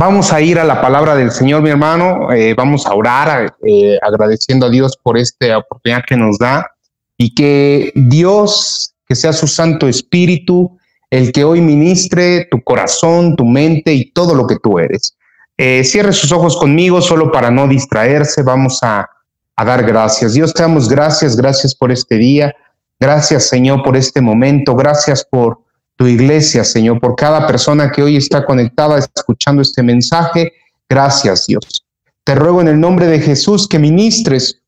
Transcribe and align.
Vamos 0.00 0.32
a 0.32 0.40
ir 0.40 0.58
a 0.58 0.64
la 0.64 0.80
palabra 0.80 1.14
del 1.14 1.30
Señor, 1.30 1.60
mi 1.60 1.68
hermano. 1.68 2.32
Eh, 2.32 2.54
vamos 2.54 2.86
a 2.86 2.94
orar 2.94 3.54
eh, 3.66 3.98
agradeciendo 4.00 4.64
a 4.64 4.70
Dios 4.70 4.96
por 4.96 5.18
esta 5.18 5.58
oportunidad 5.58 6.04
que 6.06 6.16
nos 6.16 6.38
da 6.38 6.70
y 7.18 7.34
que 7.34 7.92
Dios, 7.94 8.94
que 9.06 9.14
sea 9.14 9.34
su 9.34 9.46
Santo 9.46 9.86
Espíritu, 9.88 10.78
el 11.10 11.32
que 11.32 11.44
hoy 11.44 11.60
ministre 11.60 12.48
tu 12.50 12.62
corazón, 12.62 13.36
tu 13.36 13.44
mente 13.44 13.92
y 13.92 14.10
todo 14.10 14.34
lo 14.34 14.46
que 14.46 14.56
tú 14.56 14.78
eres. 14.78 15.18
Eh, 15.58 15.84
cierre 15.84 16.14
sus 16.14 16.32
ojos 16.32 16.56
conmigo 16.56 17.02
solo 17.02 17.30
para 17.30 17.50
no 17.50 17.68
distraerse. 17.68 18.42
Vamos 18.42 18.82
a, 18.82 19.06
a 19.54 19.64
dar 19.66 19.84
gracias. 19.84 20.32
Dios, 20.32 20.54
te 20.54 20.62
damos 20.62 20.88
gracias, 20.88 21.36
gracias 21.36 21.74
por 21.74 21.92
este 21.92 22.14
día. 22.14 22.54
Gracias, 22.98 23.48
Señor, 23.48 23.82
por 23.82 23.98
este 23.98 24.22
momento. 24.22 24.74
Gracias 24.74 25.26
por 25.30 25.58
tu 26.00 26.06
iglesia, 26.06 26.64
Señor, 26.64 26.98
por 26.98 27.14
cada 27.14 27.46
persona 27.46 27.92
que 27.92 28.02
hoy 28.02 28.16
está 28.16 28.46
conectada 28.46 28.98
escuchando 28.98 29.60
este 29.60 29.82
mensaje. 29.82 30.54
Gracias, 30.88 31.46
Dios. 31.46 31.84
Te 32.24 32.34
ruego 32.34 32.62
en 32.62 32.68
el 32.68 32.80
nombre 32.80 33.06
de 33.06 33.20
Jesús 33.20 33.68
que 33.68 33.78
ministres, 33.78 34.62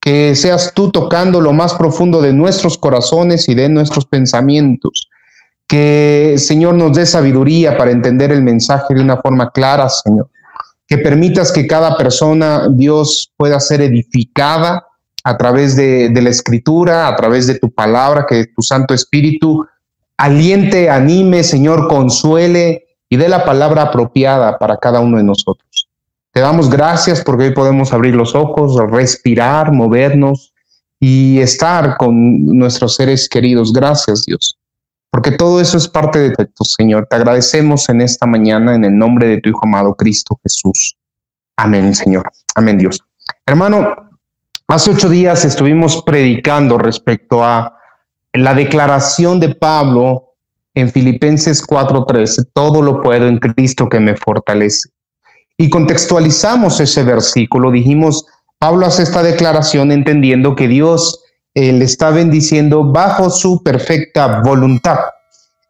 que 0.00 0.36
seas 0.36 0.72
tú 0.74 0.92
tocando 0.92 1.40
lo 1.40 1.52
más 1.52 1.74
profundo 1.74 2.22
de 2.22 2.32
nuestros 2.32 2.78
corazones 2.78 3.48
y 3.48 3.56
de 3.56 3.68
nuestros 3.68 4.06
pensamientos. 4.06 5.08
Que, 5.66 6.36
Señor, 6.38 6.74
nos 6.74 6.96
dé 6.96 7.06
sabiduría 7.06 7.76
para 7.76 7.90
entender 7.90 8.30
el 8.30 8.44
mensaje 8.44 8.94
de 8.94 9.00
una 9.00 9.16
forma 9.16 9.50
clara, 9.50 9.88
Señor. 9.88 10.30
Que 10.86 10.98
permitas 10.98 11.50
que 11.50 11.66
cada 11.66 11.96
persona, 11.96 12.68
Dios, 12.70 13.32
pueda 13.36 13.58
ser 13.58 13.80
edificada 13.80 14.86
a 15.24 15.36
través 15.36 15.74
de, 15.74 16.08
la 16.14 16.30
escritura, 16.30 17.08
a 17.08 17.16
través 17.16 17.48
de 17.48 17.58
tu 17.58 17.68
palabra, 17.68 18.26
que 18.28 18.46
tu 18.54 18.62
Santo 18.62 18.94
Espíritu 18.94 19.66
aliente, 20.18 20.90
anime, 20.90 21.42
Señor, 21.44 21.88
consuele 21.88 22.88
y 23.08 23.16
dé 23.16 23.28
la 23.28 23.44
palabra 23.44 23.82
apropiada 23.82 24.58
para 24.58 24.76
cada 24.76 25.00
uno 25.00 25.16
de 25.16 25.24
nosotros. 25.24 25.88
Te 26.32 26.40
damos 26.40 26.68
gracias 26.68 27.22
porque 27.22 27.44
hoy 27.44 27.54
podemos 27.54 27.92
abrir 27.92 28.14
los 28.14 28.34
ojos, 28.34 28.76
respirar, 28.90 29.72
movernos 29.72 30.52
y 31.00 31.38
estar 31.38 31.96
con 31.96 32.44
nuestros 32.46 32.96
seres 32.96 33.28
queridos. 33.28 33.72
Gracias, 33.72 34.24
Dios. 34.26 34.58
Porque 35.10 35.30
todo 35.30 35.60
eso 35.60 35.78
es 35.78 35.88
parte 35.88 36.18
de 36.18 36.46
tu 36.46 36.64
Señor. 36.64 37.06
Te 37.08 37.16
agradecemos 37.16 37.88
en 37.88 38.02
esta 38.02 38.26
mañana 38.26 38.74
en 38.74 38.84
el 38.84 38.96
nombre 38.96 39.26
de 39.26 39.40
tu 39.40 39.48
Hijo 39.48 39.60
amado 39.62 39.94
Cristo 39.94 40.38
Jesús. 40.42 40.96
Amén, 41.56 41.94
Señor. 41.94 42.30
Amén, 42.54 42.76
Dios. 42.76 43.02
Hermano, 43.46 44.10
hace 44.68 44.90
ocho 44.90 45.08
días 45.08 45.44
estuvimos 45.44 46.02
predicando 46.02 46.76
respecto 46.76 47.42
a 47.42 47.77
la 48.32 48.54
declaración 48.54 49.40
de 49.40 49.54
Pablo 49.54 50.34
en 50.74 50.90
Filipenses 50.90 51.62
4:13, 51.66 52.46
todo 52.52 52.82
lo 52.82 53.02
puedo 53.02 53.26
en 53.26 53.38
Cristo 53.38 53.88
que 53.88 54.00
me 54.00 54.16
fortalece. 54.16 54.90
Y 55.56 55.70
contextualizamos 55.70 56.80
ese 56.80 57.02
versículo, 57.02 57.70
dijimos, 57.70 58.26
Pablo 58.58 58.86
hace 58.86 59.02
esta 59.02 59.22
declaración 59.22 59.90
entendiendo 59.90 60.54
que 60.54 60.68
Dios 60.68 61.24
eh, 61.54 61.72
le 61.72 61.84
está 61.84 62.10
bendiciendo 62.10 62.84
bajo 62.84 63.30
su 63.30 63.62
perfecta 63.62 64.42
voluntad 64.42 64.98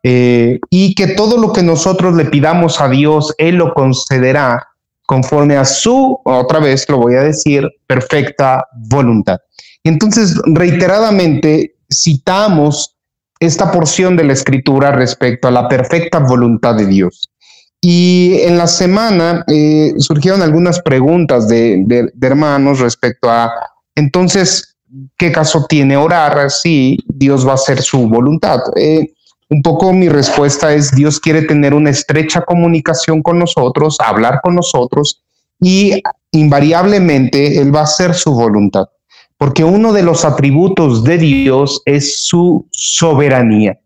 eh, 0.02 0.58
y 0.70 0.94
que 0.94 1.08
todo 1.08 1.38
lo 1.38 1.52
que 1.52 1.62
nosotros 1.62 2.14
le 2.14 2.26
pidamos 2.26 2.80
a 2.80 2.88
Dios, 2.88 3.34
Él 3.38 3.56
lo 3.56 3.72
concederá 3.74 4.68
conforme 5.06 5.56
a 5.56 5.64
su, 5.64 6.20
otra 6.24 6.60
vez 6.60 6.86
lo 6.90 6.98
voy 6.98 7.14
a 7.14 7.22
decir, 7.22 7.66
perfecta 7.86 8.66
voluntad. 8.90 9.38
Entonces, 9.82 10.38
reiteradamente, 10.44 11.76
citamos 11.92 12.96
esta 13.40 13.70
porción 13.70 14.16
de 14.16 14.24
la 14.24 14.32
escritura 14.32 14.90
respecto 14.90 15.48
a 15.48 15.50
la 15.50 15.68
perfecta 15.68 16.18
voluntad 16.18 16.74
de 16.74 16.86
Dios. 16.86 17.30
Y 17.80 18.40
en 18.40 18.58
la 18.58 18.66
semana 18.66 19.44
eh, 19.46 19.94
surgieron 19.98 20.42
algunas 20.42 20.82
preguntas 20.82 21.46
de, 21.46 22.10
hermanos 22.20 22.80
respecto 22.80 23.30
a, 23.30 23.52
entonces, 23.94 24.76
¿qué 25.16 25.30
caso 25.30 25.66
tiene 25.68 25.96
orar 25.96 26.50
si 26.50 26.98
Dios 27.06 27.46
va 27.46 27.52
a 27.52 27.54
hacer 27.54 27.80
su 27.80 28.08
voluntad? 28.08 28.60
Eh, 28.74 29.12
un 29.50 29.62
poco 29.62 29.92
mi 29.92 30.08
respuesta 30.08 30.74
es, 30.74 30.90
Dios 30.90 31.20
quiere 31.20 31.42
tener 31.42 31.72
una 31.72 31.90
estrecha 31.90 32.42
comunicación 32.42 33.22
con 33.22 33.38
nosotros, 33.38 33.96
hablar 34.00 34.40
con 34.42 34.56
nosotros 34.56 35.22
y 35.60 36.02
invariablemente 36.32 37.60
Él 37.60 37.74
va 37.74 37.80
a 37.80 37.84
hacer 37.84 38.14
su 38.14 38.32
voluntad 38.34 38.88
porque 39.38 39.62
uno 39.62 39.92
de 39.92 40.02
los 40.02 40.24
atributos 40.24 41.04
de 41.04 41.16
Dios 41.16 41.80
es 41.86 42.24
su 42.26 42.66
soberanía. 42.72 43.78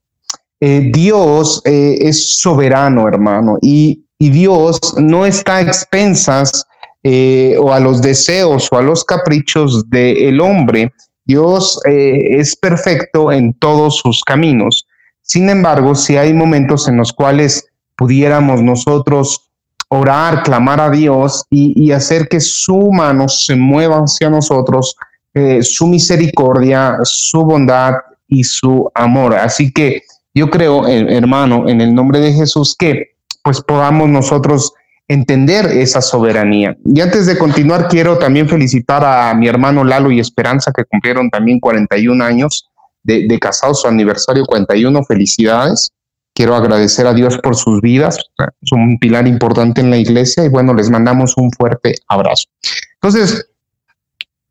Eh, 0.61 0.91
Dios 0.93 1.61
eh, 1.65 1.99
es 2.01 2.39
soberano, 2.39 3.07
hermano, 3.07 3.59
y, 3.61 4.01
Dios 4.19 4.79
no 4.99 5.27
está 5.27 5.57
a 5.57 5.61
expensas 5.63 6.65
eh, 7.03 7.57
o 7.59 7.73
a 7.73 7.81
los 7.81 8.01
deseos 8.01 8.69
o 8.71 8.79
a 8.79 8.83
los 8.83 9.05
caprichos 9.05 9.91
del 9.91 10.41
hombre. 10.41 10.93
Dios 11.25 11.81
es 11.85 12.55
perfecto 12.55 13.33
en 13.33 13.53
todos 13.55 13.97
sus 13.97 14.23
caminos. 14.23 14.87
Sin 15.23 15.51
embargo, 15.51 15.97
si 15.97 16.19
hay 16.19 16.33
momentos 16.33 16.87
en 16.87 16.99
los 16.99 17.13
cuales 17.13 17.67
pudiéramos 17.97 18.63
nosotros 18.63 19.51
orar, 19.89 20.45
clamar 20.45 20.81
a 20.81 20.91
Dios 20.91 21.45
y, 21.51 21.75
y 21.77 21.91
hacer 21.91 22.29
que 22.29 22.39
su 22.39 22.93
mano 22.93 23.29
se 23.29 23.57
mueva 23.57 24.05
hacia 24.05 24.31
nosotros, 24.31 24.95
eh, 25.35 25.63
su 25.63 25.87
misericordia, 25.87 26.99
su 27.05 27.43
bondad 27.45 27.95
y 28.29 28.45
su 28.45 28.91
amor. 28.95 29.35
Así 29.35 29.73
que 29.73 30.03
yo 30.35 30.51
creo, 30.51 30.87
hermano, 30.87 31.69
en 31.69 31.81
el 31.81 31.95
nombre 31.95 32.21
de 32.21 32.33
Jesús, 32.33 32.75
que 32.79 33.17
pues 33.43 33.61
podamos 33.61 34.09
nosotros 34.09 34.73
entender 35.09 35.67
esa 35.67 36.01
soberanía. 36.01 36.77
Y 36.85 37.01
antes 37.01 37.27
de 37.27 37.37
continuar, 37.37 37.89
quiero 37.89 38.19
también 38.19 38.49
felicitar 38.49 39.05
a 39.05 39.35
mi 39.35 39.49
hermano 39.49 39.85
Lalo 39.85 40.11
y 40.11 40.21
Esperanza, 40.21 40.73
que 40.73 40.85
cumplieron 40.85 41.29
también 41.29 41.61
41 41.61 42.25
años 42.25 42.71
de, 43.03 43.27
de 43.27 43.39
casados, 43.39 43.83
su 43.83 43.89
aniversario 43.89 44.45
41. 44.45 45.05
Felicidades. 45.05 45.93
Quiero 46.35 46.55
agradecer 46.55 47.07
a 47.07 47.13
Dios 47.13 47.37
por 47.39 47.57
sus 47.57 47.83
vidas. 47.83 48.19
Son 48.63 48.81
un 48.81 48.99
pilar 48.99 49.27
importante 49.27 49.83
en 49.83 49.91
la 49.91 49.99
iglesia 49.99 50.45
y 50.45 50.49
bueno, 50.49 50.73
les 50.73 50.89
mandamos 50.89 51.37
un 51.37 51.51
fuerte 51.51 51.95
abrazo. 52.09 52.47
Entonces, 52.95 53.52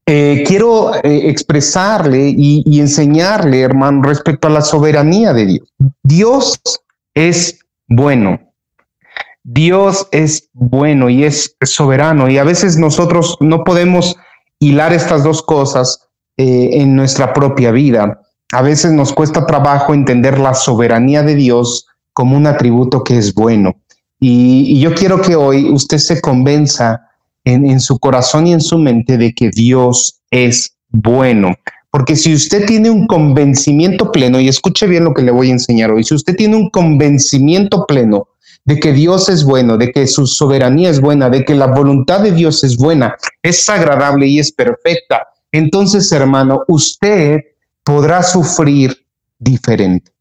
eh, 0.06 0.44
quiero 0.48 0.96
eh, 0.96 1.30
expresarle 1.30 2.34
y, 2.36 2.80
enseñarle, 2.80 3.62
hermano, 3.62 4.02
respecto 4.04 4.48
a 4.48 4.52
la 4.52 4.62
soberanía 4.62 5.34
de 5.34 5.46
Dios. 5.46 5.70
Dios 6.04 6.60
es 7.14 7.60
bueno. 7.88 8.40
Dios 9.44 10.08
es 10.12 10.50
bueno 10.54 11.10
y 11.10 11.24
es 11.24 11.56
soberano 11.64 12.30
y 12.30 12.38
a 12.38 12.44
veces 12.44 12.78
nosotros 12.78 13.38
no 13.40 13.64
podemos 13.64 14.16
hilar 14.60 14.94
estas 14.94 15.24
dos 15.24 15.42
cosas 15.42 16.08
eh, 16.38 16.70
en 16.74 16.96
nuestra 16.96 17.34
propia 17.34 17.72
vida. 17.72 18.22
A 18.54 18.62
veces 18.62 18.92
nos 18.92 19.14
cuesta 19.14 19.48
trabajo 19.48 19.94
entender 19.94 20.38
la 20.38 20.54
soberanía 20.54 21.24
de 21.24 21.36
Dios 21.36 21.88
como 22.14 22.38
un 22.38 22.46
atributo 22.46 23.04
que 23.04 23.18
es 23.18 23.34
bueno. 23.34 23.76
y 24.20 24.80
yo 24.80 24.94
quiero 24.94 25.20
que 25.22 25.36
hoy 25.36 25.72
usted 25.72 25.98
se 25.98 26.22
convenza 26.22 27.02
en, 27.44 27.80
su 27.80 28.00
corazón 28.00 28.48
y 28.48 28.54
en 28.54 28.62
su 28.62 28.78
mente 28.78 29.18
de 29.18 29.34
que 29.34 29.50
Dios 29.50 30.22
es 30.30 30.76
bueno. 30.90 31.56
Porque 31.90 32.16
si 32.16 32.34
usted 32.34 32.66
tiene 32.66 32.90
un 32.90 33.08
convencimiento 33.08 34.12
pleno, 34.12 34.40
y 34.40 34.48
escuche 34.48 34.88
bien 34.88 35.04
lo 35.04 35.14
que 35.14 35.24
le 35.24 35.32
voy 35.32 35.50
a 35.50 35.54
enseñar 35.54 35.92
hoy, 35.92 36.04
si 36.04 36.16
usted 36.16 36.36
tiene 36.36 36.56
un 36.56 36.70
convencimiento 36.70 37.86
pleno 37.86 38.28
de 38.64 38.80
que 38.80 38.94
Dios 38.94 39.28
es 39.28 39.44
bueno, 39.44 39.78
de 39.78 39.92
que 39.92 40.08
su 40.08 40.28
soberanía 40.28 40.90
es 40.90 41.02
buena, 41.02 41.30
de 41.30 41.44
que 41.44 41.56
la 41.56 41.68
voluntad 41.68 42.22
de 42.22 42.32
Dios 42.32 42.64
es 42.64 42.78
buena, 42.78 43.16
es 43.42 43.68
agradable 43.68 44.28
y 44.28 44.40
es 44.40 44.52
perfecta, 44.52 45.28
entonces, 45.52 46.10
hermano, 46.12 46.64
usted 46.68 47.42
podrá 47.84 48.24
sufrir 48.24 49.06
diferente. 49.38 50.12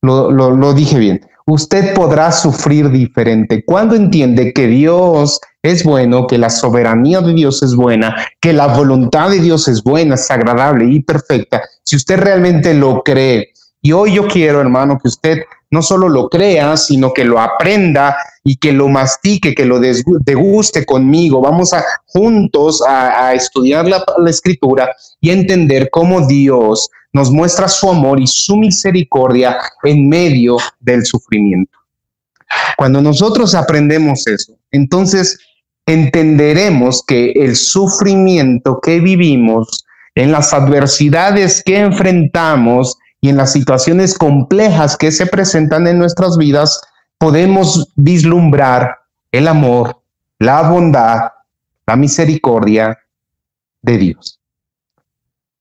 Lo, 0.00 0.30
lo, 0.30 0.52
lo 0.52 0.72
dije 0.72 0.98
bien 0.98 1.20
usted 1.48 1.94
podrá 1.94 2.30
sufrir 2.30 2.90
diferente. 2.90 3.64
Cuando 3.64 3.94
entiende 3.94 4.52
que 4.52 4.66
Dios 4.66 5.40
es 5.62 5.82
bueno, 5.82 6.26
que 6.26 6.36
la 6.36 6.50
soberanía 6.50 7.20
de 7.20 7.32
Dios 7.32 7.62
es 7.62 7.74
buena, 7.74 8.14
que 8.40 8.52
la 8.52 8.66
voluntad 8.66 9.30
de 9.30 9.40
Dios 9.40 9.66
es 9.66 9.82
buena, 9.82 10.14
es 10.14 10.30
agradable 10.30 10.84
y 10.84 11.00
perfecta, 11.00 11.62
si 11.82 11.96
usted 11.96 12.18
realmente 12.18 12.74
lo 12.74 13.02
cree, 13.02 13.52
y 13.80 13.92
hoy 13.92 14.14
yo 14.14 14.28
quiero, 14.28 14.60
hermano, 14.60 14.98
que 15.00 15.08
usted 15.08 15.38
no 15.70 15.82
solo 15.82 16.08
lo 16.08 16.28
crea, 16.28 16.76
sino 16.76 17.12
que 17.12 17.24
lo 17.24 17.40
aprenda 17.40 18.16
y 18.42 18.56
que 18.56 18.72
lo 18.72 18.88
mastique, 18.88 19.54
que 19.54 19.64
lo 19.64 19.78
deguste 19.80 20.84
conmigo. 20.84 21.40
Vamos 21.40 21.72
a 21.72 21.84
juntos 22.06 22.82
a, 22.86 23.34
estudiar 23.34 23.86
la, 23.86 24.04
la 24.18 24.30
escritura 24.30 24.90
y 25.20 25.30
entender 25.30 25.90
cómo 25.90 26.26
Dios 26.26 26.90
nos 27.12 27.30
muestra 27.30 27.68
su 27.68 27.90
amor 27.90 28.20
y 28.20 28.26
su 28.26 28.56
misericordia 28.56 29.56
en 29.82 30.08
medio 30.08 30.58
del 30.80 31.04
sufrimiento. 31.04 31.78
Cuando 32.76 33.02
nosotros 33.02 33.54
aprendemos 33.54 34.26
eso, 34.26 34.54
entonces 34.70 35.38
entenderemos 35.86 37.02
que 37.06 37.32
el 37.32 37.56
sufrimiento 37.56 38.80
que 38.80 39.00
vivimos, 39.00 39.84
en 40.14 40.32
las 40.32 40.52
adversidades 40.52 41.62
que 41.64 41.78
enfrentamos 41.78 42.98
y 43.20 43.28
en 43.28 43.36
las 43.36 43.52
situaciones 43.52 44.18
complejas 44.18 44.96
que 44.96 45.12
se 45.12 45.26
presentan 45.26 45.86
en 45.86 45.98
nuestras 45.98 46.36
vidas, 46.36 46.80
podemos 47.18 47.92
vislumbrar 47.96 48.98
el 49.32 49.48
amor, 49.48 50.00
la 50.38 50.62
bondad, 50.68 51.32
la 51.86 51.96
misericordia 51.96 52.98
de 53.82 53.98
Dios. 53.98 54.40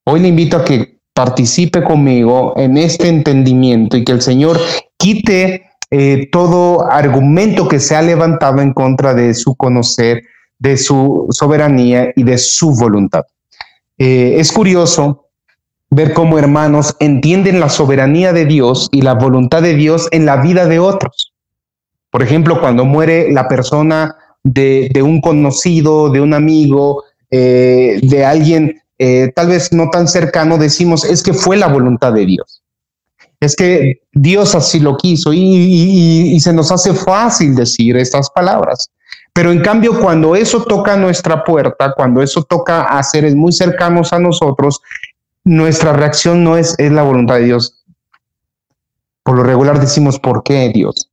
Hoy 0.04 0.22
le 0.22 0.30
invito 0.30 0.58
a 0.58 0.66
que 0.66 0.97
participe 1.18 1.84
conmigo 1.84 2.54
en 2.58 2.78
este 2.78 3.08
entendimiento 3.10 3.98
y 3.98 4.06
que 4.06 4.12
el 4.12 4.22
Señor 4.22 4.60
quite 4.98 5.64
eh, 5.90 6.30
todo 6.32 6.88
argumento 6.92 7.68
que 7.68 7.80
se 7.80 7.96
ha 7.96 8.04
levantado 8.04 8.62
en 8.62 8.72
contra 8.72 9.16
de 9.16 9.34
su 9.34 9.56
conocer, 9.56 10.22
de 10.60 10.78
su 10.78 11.26
soberanía 11.32 12.12
y 12.16 12.22
de 12.22 12.38
su 12.38 12.72
voluntad. 12.76 13.24
Eh, 13.98 14.36
es 14.38 14.52
curioso 14.52 15.26
ver 15.90 16.14
cómo 16.14 16.38
hermanos 16.38 16.96
entienden 17.00 17.60
la 17.60 17.70
soberanía 17.70 18.32
de 18.32 18.46
Dios 18.46 18.88
y 18.92 19.02
la 19.02 19.16
voluntad 19.16 19.64
de 19.64 19.74
Dios 19.74 20.10
en 20.12 20.28
la 20.28 20.38
vida 20.38 20.68
de 20.68 20.78
otros. 20.78 21.34
Por 22.12 22.22
ejemplo, 22.22 22.60
cuando 22.62 22.86
muere 22.86 23.32
la 23.32 23.48
persona 23.48 24.16
de, 24.44 24.92
un 25.04 25.20
conocido, 25.20 26.12
de 26.12 26.22
un 26.22 26.36
amigo, 26.36 27.06
eh, 27.32 28.00
de 28.04 28.24
alguien 28.24 28.84
eh, 29.00 29.32
tal 29.36 29.48
vez 29.48 29.72
no 29.74 29.90
tan 29.90 30.08
cercano, 30.08 30.58
decimos, 30.58 31.04
es 31.04 31.24
que 31.24 31.34
fue 31.34 31.58
la 31.58 31.68
voluntad 31.68 32.14
de 32.14 32.26
Dios. 32.26 32.64
Es 33.40 33.56
que 33.56 34.02
Dios 34.14 34.56
así 34.56 34.80
lo 34.80 34.98
quiso 34.98 35.32
y 35.32 36.40
se 36.40 36.54
nos 36.54 36.72
hace 36.72 36.94
fácil 36.94 37.54
decir 37.56 37.96
estas 37.96 38.32
palabras. 38.32 38.90
Pero 39.38 39.52
en 39.52 39.62
cambio, 39.62 40.00
cuando 40.00 40.36
eso 40.36 40.64
toca 40.64 40.98
nuestra 40.98 41.44
puerta, 41.44 41.94
cuando 41.96 42.24
eso 42.24 42.42
toca 42.42 42.86
a 42.86 43.04
seres 43.04 43.36
muy 43.36 43.54
cercanos 43.54 44.12
a 44.12 44.18
nosotros, 44.18 44.82
nuestra 45.44 45.94
reacción 45.94 46.44
no 46.44 46.58
es, 46.58 46.74
es 46.80 46.92
la 46.92 47.04
voluntad 47.04 47.36
de 47.36 47.44
Dios. 47.46 47.86
Por 49.22 49.36
lo 49.36 49.44
regular 49.44 49.80
decimos, 49.80 50.20
¿por 50.20 50.42
qué 50.42 50.72
Dios? 50.74 51.12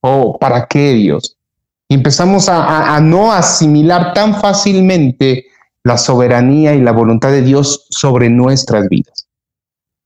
¿O 0.00 0.38
para 0.38 0.68
qué 0.68 0.94
Dios? 0.94 1.36
Y 1.86 1.96
empezamos 1.96 2.48
a, 2.48 2.96
a 2.96 2.98
no 3.02 3.30
asimilar 3.30 4.14
tan 4.14 4.40
fácilmente 4.40 5.44
la 5.82 5.96
soberanía 5.96 6.74
y 6.74 6.80
la 6.80 6.92
voluntad 6.92 7.30
de 7.30 7.42
Dios 7.42 7.86
sobre 7.90 8.28
nuestras 8.28 8.88
vidas. 8.88 9.28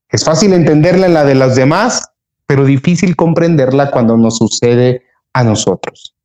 Es 0.09 0.23
fácil 0.23 0.53
entenderla 0.53 1.07
en 1.07 1.13
la 1.13 1.25
de 1.25 1.35
los 1.35 1.55
demás, 1.55 2.09
pero 2.45 2.65
difícil 2.65 3.15
comprenderla 3.15 3.91
cuando 3.91 4.17
nos 4.17 4.37
sucede 4.37 5.03
a 5.33 5.43
nosotros. 5.43 6.15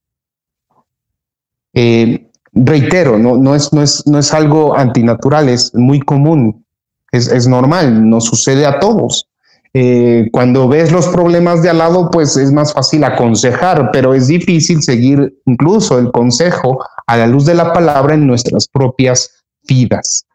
Eh, 1.72 2.30
reitero, 2.52 3.18
no, 3.18 3.36
no, 3.36 3.54
es, 3.54 3.72
no, 3.72 3.82
es, 3.82 4.06
no 4.06 4.18
es 4.18 4.32
algo 4.32 4.76
antinatural, 4.76 5.48
es 5.48 5.74
muy 5.74 6.00
común 6.00 6.64
es, 7.12 7.48
normal, 7.48 8.08
nos 8.08 8.24
sucede 8.24 8.66
a 8.66 8.78
todos. 8.78 9.26
Eh, 9.72 10.28
cuando 10.32 10.66
ves 10.68 10.90
los 10.90 11.08
problemas 11.08 11.62
de 11.62 11.70
al 11.70 11.78
lado, 11.78 12.10
pues 12.10 12.36
es 12.36 12.50
más 12.50 12.72
fácil 12.72 13.04
aconsejar, 13.04 13.90
pero 13.92 14.14
es 14.14 14.26
difícil 14.26 14.82
seguir 14.82 15.40
incluso 15.46 15.98
el 15.98 16.10
consejo 16.10 16.84
a 17.06 17.16
la 17.16 17.26
luz 17.26 17.46
de 17.46 17.54
la 17.54 17.72
palabra 17.72 18.14
en 18.14 18.26
nuestras 18.26 18.66
propias 18.66 19.39
vidas. 19.66 20.26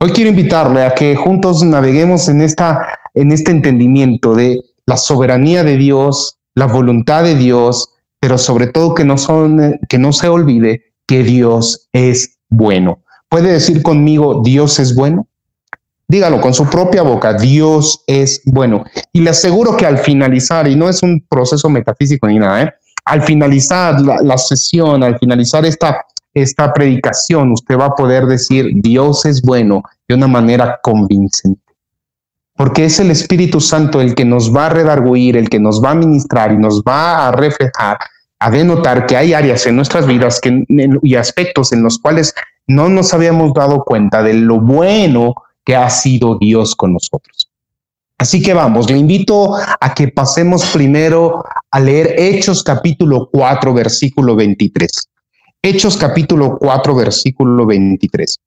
Hoy 0.00 0.10
quiero 0.10 0.30
invitarle 0.30 0.84
a 0.84 0.94
que 0.94 1.14
juntos 1.14 1.62
naveguemos 1.62 2.28
en, 2.28 2.40
esta, 2.42 2.98
en 3.14 3.30
este 3.32 3.50
entendimiento 3.52 4.34
de 4.34 4.60
la 4.86 4.96
soberanía 4.96 5.62
de 5.62 5.76
Dios, 5.76 6.38
la 6.54 6.66
voluntad 6.66 7.22
de 7.24 7.36
Dios, 7.36 7.88
pero 8.18 8.38
sobre 8.38 8.66
todo 8.66 8.94
que 8.94 9.04
no, 9.04 9.18
son, 9.18 9.78
que 9.88 9.98
no 9.98 10.12
se 10.12 10.28
olvide 10.28 10.92
que 11.06 11.22
Dios 11.22 11.88
es 11.92 12.38
bueno. 12.48 13.02
¿Puede 13.28 13.52
decir 13.52 13.82
conmigo, 13.82 14.42
Dios 14.44 14.78
es 14.78 14.94
bueno? 14.94 15.26
Dígalo 16.08 16.40
con 16.40 16.52
su 16.52 16.68
propia 16.68 17.02
boca, 17.02 17.32
Dios 17.34 18.04
es 18.06 18.42
bueno. 18.44 18.84
Y 19.12 19.20
le 19.20 19.30
aseguro 19.30 19.76
que 19.76 19.86
al 19.86 19.98
finalizar, 19.98 20.68
y 20.68 20.76
no 20.76 20.88
es 20.88 21.02
un 21.02 21.24
proceso 21.28 21.70
metafísico 21.70 22.26
ni 22.26 22.38
nada, 22.38 22.62
¿eh? 22.62 22.72
al 23.04 23.22
finalizar 23.22 24.00
la, 24.00 24.38
sesión, 24.38 25.02
al 25.02 25.18
finalizar 25.18 25.64
esta, 25.64 26.04
esta 26.34 26.72
predicación, 26.72 27.52
usted 27.52 27.78
va 27.78 27.86
a 27.86 27.94
poder 27.94 28.26
decir, 28.26 28.70
Dios 28.74 29.24
es 29.24 29.42
bueno 29.42 29.82
de 30.08 30.14
una 30.14 30.26
manera 30.26 30.80
convincente. 30.82 31.60
Porque 32.54 32.84
es 32.84 33.00
el 33.00 33.10
Espíritu 33.10 33.60
Santo 33.60 34.00
el 34.00 34.14
que 34.14 34.24
nos 34.24 34.54
va 34.54 34.66
a 34.66 34.70
redarguir, 34.70 35.36
el 35.36 35.48
que 35.48 35.58
nos 35.58 35.82
va 35.82 35.90
a 35.90 35.94
ministrar 35.94 36.52
y 36.52 36.58
nos 36.58 36.82
va 36.82 37.28
a 37.28 37.32
reflejar, 37.32 37.98
a 38.38 38.50
denotar 38.50 39.06
que 39.06 39.16
hay 39.16 39.34
áreas 39.34 39.66
en 39.66 39.76
nuestras 39.76 40.06
vidas 40.06 40.40
que, 40.40 40.64
y 41.02 41.14
aspectos 41.14 41.72
en 41.72 41.82
los 41.82 41.98
cuales 41.98 42.34
no 42.66 42.88
nos 42.88 43.12
habíamos 43.14 43.52
dado 43.54 43.84
cuenta 43.84 44.22
de 44.22 44.34
lo 44.34 44.60
bueno 44.60 45.34
que 45.64 45.76
ha 45.76 45.88
sido 45.90 46.38
Dios 46.38 46.74
con 46.74 46.92
nosotros. 46.92 47.48
Así 48.18 48.42
que 48.42 48.54
vamos, 48.54 48.88
le 48.88 48.98
invito 48.98 49.56
a 49.56 49.94
que 49.94 50.08
pasemos 50.08 50.66
primero 50.66 51.44
a 51.70 51.80
leer 51.80 52.14
Hechos 52.16 52.62
capítulo 52.62 53.28
4, 53.32 53.74
versículo 53.74 54.36
23. 54.36 55.08
Hechos 55.64 55.96
capítulo 55.96 56.58
4, 56.58 56.92
versículo 56.96 57.64
23. 57.66 58.40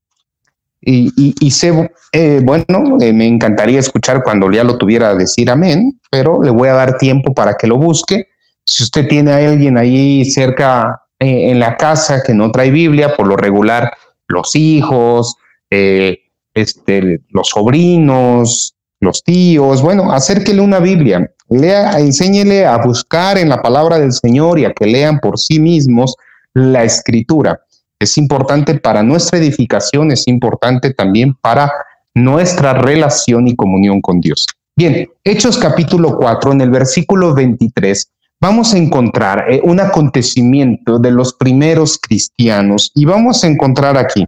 Y, 0.81 1.49
sé, 1.49 1.89
eh, 2.11 2.41
bueno, 2.43 2.97
eh, 2.99 3.13
me 3.13 3.25
encantaría 3.25 3.79
escuchar 3.79 4.21
cuando 4.21 4.51
ya 4.51 4.65
lo 4.65 4.77
tuviera 4.77 5.15
decir 5.15 5.49
amén, 5.49 5.97
pero 6.11 6.43
le 6.43 6.51
voy 6.51 6.67
a 6.67 6.73
dar 6.73 6.97
tiempo 6.97 7.33
para 7.33 7.55
que 7.55 7.67
lo 7.67 7.77
busque. 7.77 8.27
Si 8.65 8.83
usted 8.83 9.07
tiene 9.07 9.31
a 9.31 9.37
alguien 9.37 9.77
ahí 9.77 10.25
cerca 10.25 11.03
eh, 11.17 11.51
en 11.51 11.59
la 11.59 11.77
casa 11.77 12.21
que 12.21 12.33
no 12.33 12.51
trae 12.51 12.69
Biblia, 12.69 13.15
por 13.15 13.27
lo 13.27 13.37
regular, 13.37 13.93
los 14.27 14.53
hijos, 14.55 15.37
este, 15.69 17.21
los 17.29 17.47
sobrinos, 17.47 18.75
los 18.99 19.23
tíos, 19.23 19.81
bueno, 19.81 20.11
acérquele 20.11 20.59
una 20.59 20.79
Biblia, 20.79 21.31
lea, 21.49 21.97
enséñele 21.97 22.65
a 22.65 22.77
buscar 22.77 23.37
en 23.37 23.47
la 23.47 23.61
palabra 23.61 23.99
del 23.99 24.11
Señor 24.11 24.59
y 24.59 24.65
a 24.65 24.73
que 24.73 24.85
lean 24.85 25.19
por 25.19 25.39
sí 25.39 25.61
mismos 25.61 26.15
la 26.55 26.83
escritura. 26.83 27.61
Es 27.99 28.17
importante 28.17 28.75
para 28.79 29.03
nuestra 29.03 29.37
edificación, 29.37 30.11
es 30.11 30.27
importante 30.27 30.93
también 30.93 31.35
para 31.35 31.71
nuestra 32.15 32.73
relación 32.73 33.47
y 33.47 33.55
comunión 33.55 34.01
con 34.01 34.19
Dios. 34.19 34.47
Bien, 34.75 35.07
Hechos 35.23 35.57
capítulo 35.57 36.17
4, 36.17 36.53
en 36.53 36.61
el 36.61 36.69
versículo 36.69 37.33
23, 37.33 38.09
vamos 38.41 38.73
a 38.73 38.77
encontrar 38.77 39.45
eh, 39.49 39.61
un 39.63 39.79
acontecimiento 39.79 40.97
de 40.97 41.11
los 41.11 41.33
primeros 41.33 41.97
cristianos 41.97 42.91
y 42.95 43.05
vamos 43.05 43.43
a 43.43 43.47
encontrar 43.47 43.97
aquí 43.97 44.25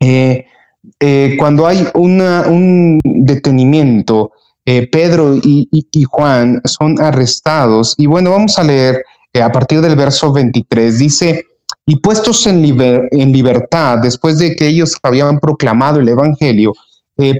eh, 0.00 0.46
eh, 0.98 1.36
cuando 1.38 1.66
hay 1.66 1.86
un 1.94 3.00
detenimiento, 3.04 4.32
Pedro 4.64 5.34
y, 5.42 5.68
Juan 6.08 6.62
son 6.64 7.00
arrestados. 7.00 7.96
Y 7.98 8.06
bueno, 8.06 8.30
vamos 8.30 8.56
a 8.56 8.62
leer 8.62 9.02
eh, 9.32 9.42
a 9.42 9.50
partir 9.50 9.80
del 9.80 9.96
verso 9.96 10.32
23. 10.32 10.98
Dice, 10.98 11.44
y 11.86 11.96
puestos 11.96 12.46
en, 12.46 12.64
en, 13.10 13.32
libertad, 13.32 13.98
después 13.98 14.38
de 14.38 14.54
que 14.56 14.68
ellos 14.68 14.96
habían 15.02 15.38
proclamado 15.38 16.00
el 16.00 16.08
Evangelio, 16.08 16.72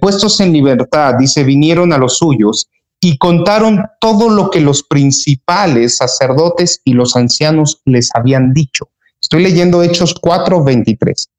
puestos 0.01 0.41
en 0.41 0.53
libertad, 0.53 1.15
dice, 1.19 1.45
vinieron 1.45 1.93
a 1.93 1.99
los 1.99 2.19
suyos 2.19 2.69
y 3.01 3.17
contaron 3.17 3.83
todo 4.01 4.29
lo 4.29 4.51
que 4.51 4.61
los 4.61 4.83
principales 4.83 5.97
sacerdotes 5.97 6.83
y 6.85 6.93
los 6.93 7.17
ancianos 7.17 7.81
les 7.87 8.11
habían 8.15 8.53
dicho. 8.53 8.89
Estoy 9.21 9.43
leyendo 9.43 9.83
Hechos 9.83 10.15
4, 10.21 10.63
23. 10.63 11.31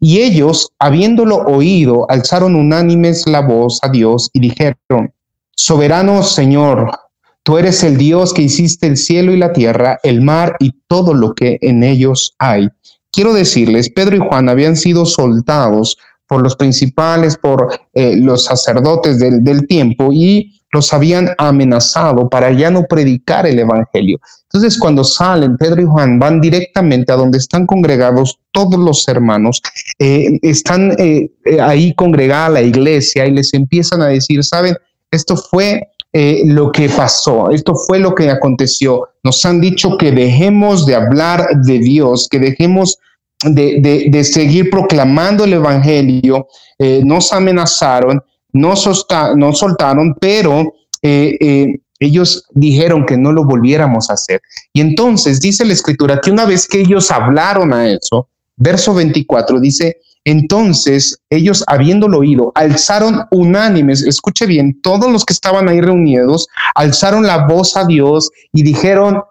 Y 0.00 0.20
ellos, 0.20 0.72
habiéndolo 0.78 1.36
oído, 1.36 2.06
alzaron 2.10 2.56
unánimes 2.56 3.26
la 3.28 3.40
voz 3.40 3.78
a 3.82 3.88
Dios 3.88 4.28
y 4.32 4.40
dijeron, 4.40 5.12
Soberano 5.56 6.22
Señor, 6.24 6.90
tú 7.44 7.58
eres 7.58 7.84
el 7.84 7.96
Dios 7.96 8.34
que 8.34 8.42
hiciste 8.42 8.88
el 8.88 8.96
cielo 8.96 9.32
y 9.32 9.36
la 9.36 9.52
tierra, 9.52 10.00
el 10.02 10.22
mar 10.22 10.56
y 10.58 10.72
todo 10.88 11.14
lo 11.14 11.34
que 11.34 11.58
en 11.60 11.84
ellos 11.84 12.34
hay. 12.38 12.68
Quiero 13.12 13.32
decirles, 13.32 13.90
Pedro 13.90 14.16
y 14.16 14.18
Juan 14.18 14.48
habían 14.48 14.76
sido 14.76 15.06
soltados 15.06 15.96
por 16.26 16.42
los 16.42 16.56
principales, 16.56 17.36
por 17.36 17.68
eh, 17.92 18.16
los 18.16 18.44
sacerdotes 18.46 19.20
del, 19.20 19.44
del 19.44 19.68
tiempo 19.68 20.10
y 20.12 20.60
los 20.72 20.92
habían 20.92 21.30
amenazado 21.38 22.28
para 22.28 22.50
ya 22.50 22.70
no 22.70 22.84
predicar 22.88 23.46
el 23.46 23.60
Evangelio. 23.60 24.18
Entonces, 24.44 24.76
cuando 24.78 25.04
salen, 25.04 25.56
Pedro 25.56 25.82
y 25.82 25.84
Juan 25.84 26.18
van 26.18 26.40
directamente 26.40 27.12
a 27.12 27.16
donde 27.16 27.38
están 27.38 27.66
congregados 27.66 28.40
todos 28.50 28.80
los 28.80 29.06
hermanos, 29.06 29.62
eh, 30.00 30.38
están 30.42 30.96
eh, 30.98 31.30
ahí 31.60 31.94
congregada 31.94 32.48
la 32.48 32.62
iglesia 32.62 33.26
y 33.26 33.30
les 33.30 33.54
empiezan 33.54 34.02
a 34.02 34.06
decir, 34.06 34.42
saben, 34.42 34.76
esto 35.12 35.36
fue 35.36 35.88
lo 36.46 36.70
que 36.70 36.88
pasó, 36.88 37.50
esto 37.50 37.74
fue 37.74 37.98
lo 37.98 38.14
que 38.14 38.30
aconteció. 38.30 39.08
Nos 39.24 39.44
han 39.44 39.60
dicho 39.60 39.96
que 39.98 40.12
dejemos 40.12 40.86
de 40.86 40.94
hablar 40.94 41.48
de 41.64 41.78
Dios, 41.80 42.28
que 42.30 42.38
dejemos 42.38 42.98
de, 43.44 44.24
seguir 44.24 44.70
proclamando 44.70 45.44
el 45.44 45.54
Evangelio, 45.54 46.46
nos 46.78 47.32
amenazaron 47.32 48.22
no, 48.54 48.74
no 49.36 49.52
soltaron, 49.52 50.14
pero 50.20 50.74
eh, 51.02 51.36
eh, 51.40 51.80
ellos 51.98 52.46
dijeron 52.52 53.04
que 53.04 53.18
no 53.18 53.32
lo 53.32 53.44
volviéramos 53.44 54.08
a 54.08 54.14
hacer. 54.14 54.40
Y 54.72 54.80
entonces 54.80 55.40
dice 55.40 55.64
la 55.64 55.74
escritura 55.74 56.20
que 56.22 56.30
una 56.30 56.46
vez 56.46 56.66
que 56.66 56.80
ellos 56.80 57.10
hablaron 57.10 57.72
a 57.72 57.90
eso, 57.90 58.28
verso 58.56 58.94
24 58.94 59.60
dice, 59.60 59.98
entonces 60.24 61.20
ellos 61.28 61.64
habiéndolo 61.66 62.20
oído, 62.20 62.52
alzaron 62.54 63.26
unánimes, 63.30 64.02
escuche 64.02 64.46
bien, 64.46 64.80
todos 64.80 65.12
los 65.12 65.24
que 65.24 65.34
estaban 65.34 65.68
ahí 65.68 65.80
reunidos, 65.80 66.48
alzaron 66.74 67.26
la 67.26 67.46
voz 67.46 67.76
a 67.76 67.84
Dios 67.84 68.30
y 68.52 68.62
dijeron, 68.62 69.22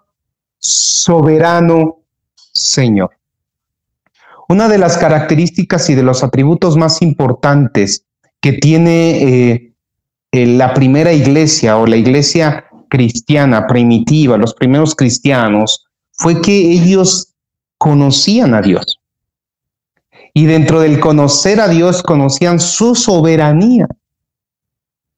soberano 0.58 1.98
Señor. 2.52 3.10
Una 4.48 4.68
de 4.68 4.78
las 4.78 4.96
características 4.96 5.90
y 5.90 5.94
de 5.94 6.02
los 6.02 6.22
atributos 6.22 6.76
más 6.76 7.02
importantes 7.02 8.04
que 8.40 8.52
tiene 8.52 9.72
eh, 10.32 10.46
la 10.46 10.74
primera 10.74 11.12
iglesia 11.12 11.76
o 11.78 11.86
la 11.86 11.96
iglesia 11.96 12.66
cristiana 12.88 13.66
primitiva, 13.66 14.36
los 14.36 14.54
primeros 14.54 14.94
cristianos, 14.94 15.86
fue 16.12 16.40
que 16.40 16.70
ellos 16.70 17.34
conocían 17.78 18.54
a 18.54 18.60
Dios. 18.60 19.00
Y 20.34 20.46
dentro 20.46 20.80
del 20.80 20.98
conocer 20.98 21.60
a 21.60 21.68
Dios 21.68 22.02
conocían 22.02 22.58
su 22.58 22.94
soberanía. 22.94 23.88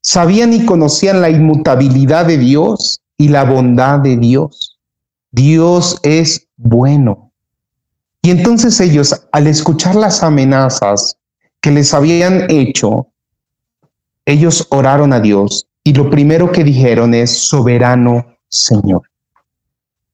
Sabían 0.03 0.53
y 0.53 0.65
conocían 0.65 1.23
la 1.23 1.31
inmutabilidad 1.31 2.27
de 2.27 2.39
Dios 2.39 3.01
y 3.17 3.29
la 3.29 3.45
bondad 3.45 3.99
de 4.01 4.19
Dios. 4.19 4.79
Dios 5.33 5.99
es 6.03 6.47
bueno. 6.57 7.33
Y 8.23 8.31
entonces 8.31 8.79
ellos, 8.81 9.27
al 9.33 9.47
escuchar 9.47 9.95
las 9.95 10.23
amenazas 10.23 11.17
que 11.61 11.71
les 11.71 11.95
habían 11.95 12.51
hecho, 12.51 13.09
ellos 14.27 14.67
oraron 14.71 15.13
a 15.13 15.21
Dios 15.21 15.67
y 15.85 15.95
lo 15.95 16.11
primero 16.11 16.51
que 16.51 16.65
dijeron 16.65 17.15
es, 17.15 17.31
soberano 17.31 18.37
Señor. 18.49 19.03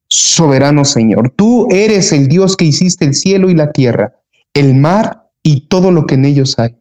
Soberano 0.09 0.85
Señor, 0.85 1.31
tú 1.35 1.67
eres 1.71 2.13
el 2.13 2.29
Dios 2.29 2.57
que 2.57 2.67
hiciste 2.67 3.07
el 3.07 3.15
cielo 3.15 3.49
y 3.49 3.55
la 3.55 3.73
tierra, 3.73 4.15
el 4.55 4.75
mar 4.75 5.31
y 5.43 5.69
todo 5.69 5.91
lo 5.91 6.07
que 6.07 6.15
en 6.15 6.25
ellos 6.25 6.59
hay. 6.59 6.77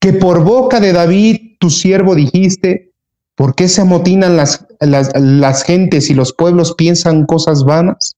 Que 0.00 0.12
por 0.12 0.44
boca 0.44 0.80
de 0.80 0.92
David, 0.92 1.56
tu 1.58 1.70
siervo, 1.70 2.14
dijiste, 2.14 2.92
¿por 3.34 3.54
qué 3.54 3.68
se 3.68 3.80
amotinan 3.80 4.36
las, 4.36 4.66
las, 4.80 5.10
las 5.14 5.62
gentes 5.62 6.10
y 6.10 6.14
los 6.14 6.32
pueblos 6.32 6.74
piensan 6.74 7.26
cosas 7.26 7.64
vanas? 7.64 8.16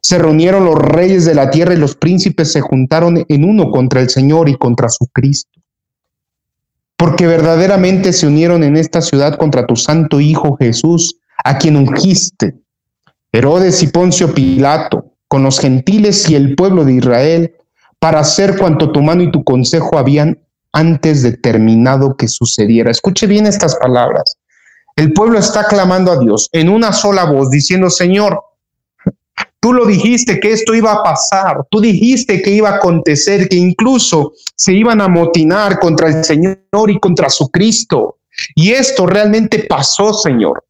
Se 0.00 0.18
reunieron 0.18 0.64
los 0.64 0.76
reyes 0.76 1.24
de 1.24 1.34
la 1.34 1.50
tierra 1.50 1.74
y 1.74 1.78
los 1.78 1.94
príncipes 1.94 2.50
se 2.50 2.60
juntaron 2.60 3.24
en 3.28 3.44
uno 3.44 3.70
contra 3.70 4.00
el 4.00 4.10
Señor 4.10 4.48
y 4.48 4.56
contra 4.56 4.88
su 4.88 5.06
Cristo 5.12 5.62
porque 7.02 7.26
verdaderamente 7.26 8.12
se 8.12 8.28
unieron 8.28 8.62
en 8.62 8.76
esta 8.76 9.00
ciudad 9.00 9.36
contra 9.36 9.66
tu 9.66 9.74
santo 9.74 10.20
Hijo 10.20 10.56
Jesús, 10.56 11.16
a 11.44 11.58
quien 11.58 11.74
ungiste, 11.74 12.54
Herodes 13.32 13.82
y 13.82 13.88
Poncio 13.88 14.32
Pilato, 14.32 15.16
con 15.26 15.42
los 15.42 15.58
gentiles 15.58 16.30
y 16.30 16.36
el 16.36 16.54
pueblo 16.54 16.84
de 16.84 16.92
Israel, 16.92 17.54
para 18.02 18.18
hacer 18.18 18.58
cuanto 18.58 18.90
tu 18.90 19.00
mano 19.00 19.22
y 19.22 19.30
tu 19.30 19.44
consejo 19.44 19.96
habían 19.96 20.36
antes 20.72 21.22
determinado 21.22 22.16
que 22.16 22.26
sucediera. 22.26 22.90
Escuche 22.90 23.28
bien 23.28 23.46
estas 23.46 23.76
palabras. 23.76 24.38
El 24.96 25.12
pueblo 25.12 25.38
está 25.38 25.68
clamando 25.68 26.10
a 26.10 26.18
Dios 26.18 26.48
en 26.50 26.68
una 26.68 26.92
sola 26.92 27.26
voz, 27.26 27.48
diciendo, 27.48 27.88
Señor, 27.88 28.42
Tú 29.60 29.72
lo 29.72 29.86
dijiste 29.86 30.40
que 30.40 30.50
esto 30.50 30.74
iba 30.74 30.90
a 30.90 31.04
pasar, 31.04 31.64
tú 31.70 31.80
dijiste 31.80 32.42
que 32.42 32.50
iba 32.50 32.70
a 32.70 32.76
acontecer, 32.78 33.48
que 33.48 33.54
incluso 33.54 34.32
se 34.56 34.72
iban 34.72 35.00
a 35.00 35.06
motinar 35.06 35.78
contra 35.78 36.08
el 36.08 36.24
Señor 36.24 36.58
y 36.88 36.98
contra 36.98 37.30
su 37.30 37.48
Cristo. 37.48 38.18
Y 38.56 38.72
esto 38.72 39.06
realmente 39.06 39.60
pasó, 39.68 40.12
Señor. 40.12 40.64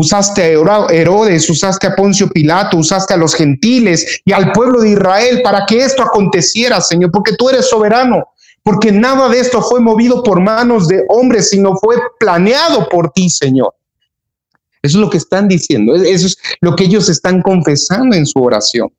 Usaste 0.00 0.42
a 0.42 0.86
Herodes, 0.90 1.50
usaste 1.50 1.86
a 1.86 1.94
Poncio 1.94 2.26
Pilato, 2.30 2.78
usaste 2.78 3.12
a 3.12 3.18
los 3.18 3.34
gentiles 3.34 4.22
y 4.24 4.32
al 4.32 4.50
pueblo 4.52 4.80
de 4.80 4.92
Israel 4.92 5.42
para 5.42 5.66
que 5.66 5.84
esto 5.84 6.02
aconteciera, 6.02 6.80
Señor, 6.80 7.10
porque 7.10 7.36
tú 7.36 7.50
eres 7.50 7.68
soberano, 7.68 8.24
porque 8.62 8.90
nada 8.92 9.28
de 9.28 9.40
esto 9.40 9.60
fue 9.60 9.78
movido 9.78 10.22
por 10.22 10.40
manos 10.40 10.88
de 10.88 11.04
hombres, 11.10 11.50
sino 11.50 11.76
fue 11.76 11.96
planeado 12.18 12.88
por 12.88 13.10
ti, 13.10 13.28
Señor. 13.28 13.74
Eso 14.82 14.96
es 14.96 15.02
lo 15.02 15.10
que 15.10 15.18
están 15.18 15.48
diciendo, 15.48 15.94
eso 15.94 16.26
es 16.28 16.38
lo 16.62 16.74
que 16.74 16.84
ellos 16.84 17.10
están 17.10 17.42
confesando 17.42 18.16
en 18.16 18.24
su 18.24 18.42
oración. 18.42 18.90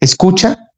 ¿Escucha? 0.00 0.70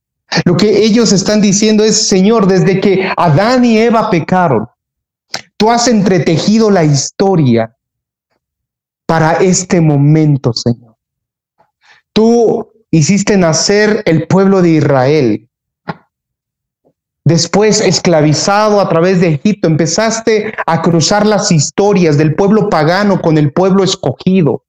Lo 0.45 0.57
que 0.57 0.85
ellos 0.85 1.13
están 1.13 1.41
diciendo 1.41 1.85
es, 1.85 2.09
Señor, 2.09 2.49
desde 2.49 2.81
que 2.81 3.13
Adán 3.17 3.65
y 3.65 3.79
Eva 3.79 4.11
pecaron, 4.11 4.67
tú 5.57 5.71
has 5.71 5.87
entretejido 5.87 6.69
la 6.69 6.83
historia 6.83 7.77
para 9.15 9.35
este 9.35 9.81
momento, 9.81 10.53
Señor. 10.53 10.97
Tú 12.13 12.73
hiciste 12.91 13.37
nacer 13.37 14.03
el 14.07 14.27
pueblo 14.27 14.61
de 14.61 14.71
Israel 14.71 15.49
Después, 17.25 17.81
esclavizado 17.81 18.81
a 18.81 18.89
través 18.89 19.21
de 19.21 19.29
Egipto, 19.29 19.69
empezaste 19.69 20.53
a 20.67 20.83
cruzar 20.83 21.25
las 21.25 21.53
historias 21.53 22.19
del 22.19 22.35
pueblo 22.35 22.69
pagano 22.69 23.23
con 23.23 23.39
el 23.39 23.53
pueblo 23.53 23.85
escogido. 23.85 24.65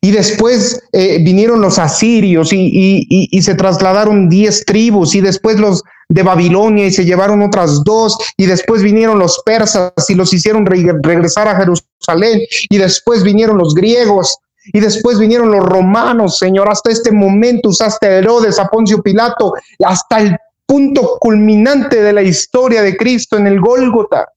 Y 0.00 0.12
después 0.12 0.82
eh, 0.92 1.22
vinieron 1.22 1.60
los 1.60 1.78
asirios 1.78 2.54
y, 2.54 3.28
se 3.42 3.54
trasladaron 3.54 4.30
diez 4.30 4.64
tribus 4.64 5.14
y 5.14 5.20
después 5.20 5.60
los 5.60 5.82
de 6.08 6.22
Babilonia 6.22 6.86
y 6.86 6.92
se 6.92 7.04
llevaron 7.04 7.42
otras 7.42 7.82
dos 7.84 8.18
y 8.36 8.46
después 8.46 8.82
vinieron 8.82 9.18
los 9.18 9.40
persas 9.44 9.92
y 10.08 10.14
los 10.14 10.32
hicieron 10.32 10.66
regresar 10.66 11.48
a 11.48 11.56
Jerusalén 11.56 12.40
y 12.68 12.78
después 12.78 13.22
vinieron 13.22 13.58
los 13.58 13.74
griegos 13.74 14.38
y 14.66 14.80
después 14.80 15.18
vinieron 15.18 15.50
los 15.50 15.64
romanos, 15.64 16.38
Señor, 16.38 16.70
hasta 16.70 16.90
este 16.90 17.10
momento 17.10 17.70
usaste 17.70 18.06
a 18.06 18.18
Herodes, 18.18 18.58
a 18.58 18.68
Poncio 18.68 19.02
Pilato, 19.02 19.54
hasta 19.84 20.20
el 20.20 20.36
punto 20.66 21.18
culminante 21.20 22.00
de 22.00 22.12
la 22.12 22.22
historia 22.22 22.82
de 22.82 22.96
Cristo 22.96 23.36
en 23.36 23.46
el 23.46 23.60
Gólgota. 23.60 24.28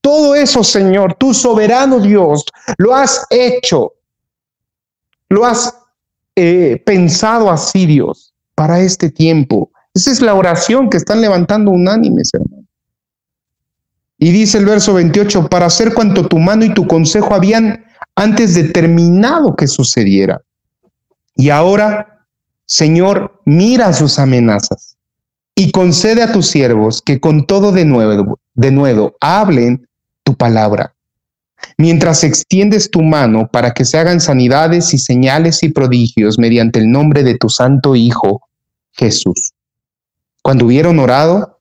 Todo 0.00 0.34
eso, 0.34 0.62
Señor, 0.62 1.14
tu 1.14 1.32
soberano 1.32 1.98
Dios, 1.98 2.44
lo 2.76 2.94
has 2.94 3.24
hecho, 3.30 3.94
lo 5.30 5.46
has 5.46 5.74
eh, 6.36 6.82
pensado 6.84 7.50
así, 7.50 7.86
Dios, 7.86 8.34
para 8.54 8.80
este 8.80 9.10
tiempo. 9.10 9.70
Esa 9.94 10.10
es 10.10 10.20
la 10.20 10.34
oración 10.34 10.90
que 10.90 10.96
están 10.96 11.20
levantando 11.20 11.70
unánimes, 11.70 12.30
hermano. 12.34 12.64
Y 14.18 14.32
dice 14.32 14.58
el 14.58 14.64
verso 14.64 14.94
28, 14.94 15.48
para 15.48 15.66
hacer 15.66 15.94
cuanto 15.94 16.26
tu 16.26 16.38
mano 16.38 16.64
y 16.64 16.74
tu 16.74 16.86
consejo 16.86 17.34
habían 17.34 17.84
antes 18.16 18.54
determinado 18.54 19.54
que 19.54 19.66
sucediera. 19.66 20.40
Y 21.36 21.50
ahora, 21.50 22.26
Señor, 22.66 23.40
mira 23.44 23.92
sus 23.92 24.18
amenazas 24.18 24.96
y 25.54 25.70
concede 25.70 26.22
a 26.22 26.32
tus 26.32 26.46
siervos 26.46 27.02
que 27.02 27.20
con 27.20 27.46
todo 27.46 27.70
de 27.72 27.84
nuevo, 27.84 28.38
de 28.54 28.70
nuevo 28.70 29.16
hablen 29.20 29.86
tu 30.22 30.36
palabra. 30.36 30.94
Mientras 31.78 32.24
extiendes 32.24 32.90
tu 32.90 33.02
mano 33.02 33.48
para 33.50 33.72
que 33.72 33.84
se 33.84 33.98
hagan 33.98 34.20
sanidades 34.20 34.92
y 34.94 34.98
señales 34.98 35.62
y 35.62 35.70
prodigios 35.70 36.38
mediante 36.38 36.78
el 36.78 36.90
nombre 36.90 37.22
de 37.22 37.36
tu 37.36 37.48
santo 37.48 37.96
Hijo, 37.96 38.42
Jesús. 38.92 39.52
Cuando 40.44 40.66
hubieron 40.66 40.98
orado, 40.98 41.58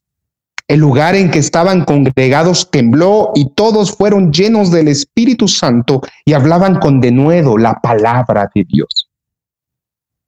el 0.67 0.81
lugar 0.81 1.15
en 1.15 1.31
que 1.31 1.39
estaban 1.39 1.85
congregados 1.85 2.69
tembló 2.69 3.31
y 3.33 3.49
todos 3.51 3.93
fueron 3.93 4.33
llenos 4.33 4.71
del 4.71 4.89
Espíritu 4.89 5.47
Santo 5.47 6.01
y 6.25 6.33
hablaban 6.33 6.81
con 6.81 6.99
denuedo 6.99 7.57
la 7.57 7.79
palabra 7.79 8.51
de 8.53 8.65
Dios. 8.65 9.09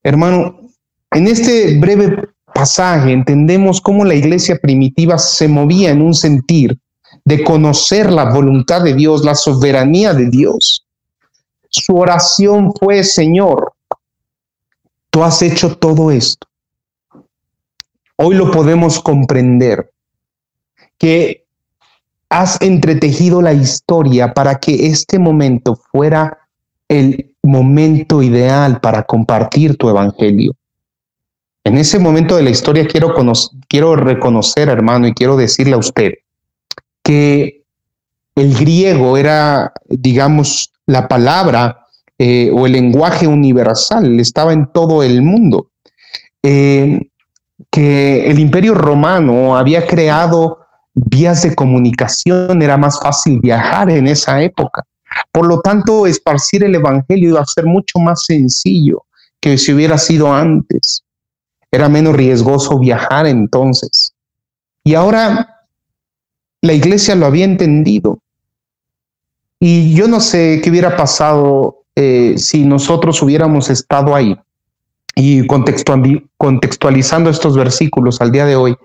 Hermano, 0.03 0.69
en 1.11 1.27
este 1.27 1.77
breve 1.79 2.29
pasaje 2.53 3.11
entendemos 3.11 3.81
cómo 3.81 4.05
la 4.05 4.15
iglesia 4.15 4.57
primitiva 4.57 5.17
se 5.17 5.49
movía 5.49 5.91
en 5.91 6.01
un 6.01 6.13
sentir 6.13 6.79
de 7.25 7.43
conocer 7.43 8.09
la 8.09 8.31
voluntad 8.31 8.83
de 8.83 8.93
Dios, 8.93 9.25
la 9.25 9.35
soberanía 9.35 10.13
de 10.13 10.29
Dios. 10.29 10.85
Su 11.67 11.97
oración 11.97 12.71
fue, 12.71 13.03
Señor, 13.03 13.73
tú 15.09 15.25
has 15.25 15.41
hecho 15.41 15.77
todo 15.77 16.09
esto. 16.09 16.47
Hoy 18.17 18.35
lo 18.35 18.49
podemos 18.49 18.99
comprender, 18.99 19.91
que 20.97 21.45
has 22.29 22.61
entretejido 22.61 23.41
la 23.41 23.53
historia 23.53 24.33
para 24.33 24.55
que 24.55 24.87
este 24.87 25.19
momento 25.19 25.75
fuera 25.75 26.39
el 26.87 27.35
momento 27.43 28.23
ideal 28.23 28.79
para 28.79 29.03
compartir 29.03 29.77
tu 29.77 29.89
evangelio. 29.89 30.53
En 31.63 31.77
ese 31.77 31.99
momento 31.99 32.35
de 32.35 32.43
la 32.43 32.51
historia 32.51 32.87
quiero, 32.87 33.13
quiero 33.67 33.95
reconocer, 33.95 34.69
hermano, 34.69 35.07
y 35.07 35.13
quiero 35.13 35.35
decirle 35.35 35.73
a 35.73 35.79
usted 35.79 36.13
que 37.03 37.63
el 38.35 38.55
griego 38.55 39.17
era, 39.17 39.73
digamos, 39.87 40.71
la 40.85 41.07
palabra 41.07 41.87
eh, 42.17 42.49
o 42.53 42.65
el 42.65 42.73
lenguaje 42.73 43.27
universal, 43.27 44.19
estaba 44.19 44.53
en 44.53 44.71
todo 44.71 45.03
el 45.03 45.21
mundo. 45.21 45.71
Eh, 46.43 47.09
que 47.75 48.31
el 48.31 48.39
imperio 48.39 48.73
romano 48.73 49.57
había 49.57 49.85
creado 49.85 50.59
vías 50.93 51.43
de 51.43 51.53
comunicación, 51.53 52.61
era 52.61 52.77
más 52.77 53.01
fácil 53.01 53.41
viajar 53.41 53.89
en 53.89 54.07
esa 54.07 54.41
época. 54.41 54.83
Por 55.29 55.45
lo 55.45 55.59
tanto, 55.59 56.07
esparcir 56.07 56.63
el 56.63 56.73
Evangelio 56.73 57.31
iba 57.31 57.41
a 57.41 57.45
ser 57.45 57.65
mucho 57.65 57.99
más 57.99 58.23
sencillo 58.23 59.03
que 59.41 59.57
si 59.57 59.73
hubiera 59.73 59.97
sido 59.97 60.33
antes. 60.33 61.03
Era 61.69 61.89
menos 61.89 62.15
riesgoso 62.15 62.79
viajar 62.79 63.27
entonces. 63.27 64.13
Y 64.85 64.95
ahora 64.95 65.67
la 66.61 66.71
iglesia 66.71 67.13
lo 67.15 67.25
había 67.25 67.43
entendido. 67.43 68.19
Y 69.59 69.93
yo 69.93 70.07
no 70.07 70.21
sé 70.21 70.61
qué 70.63 70.69
hubiera 70.69 70.95
pasado 70.95 71.83
eh, 71.93 72.35
si 72.37 72.63
nosotros 72.63 73.21
hubiéramos 73.21 73.69
estado 73.69 74.15
ahí. 74.15 74.39
Y 75.15 75.47
contextualizando 75.47 77.29
estos 77.29 77.57
versículos 77.57 78.19
al 78.19 78.31
día 78.31 78.45
de 78.45 78.57
hoy, 78.57 78.75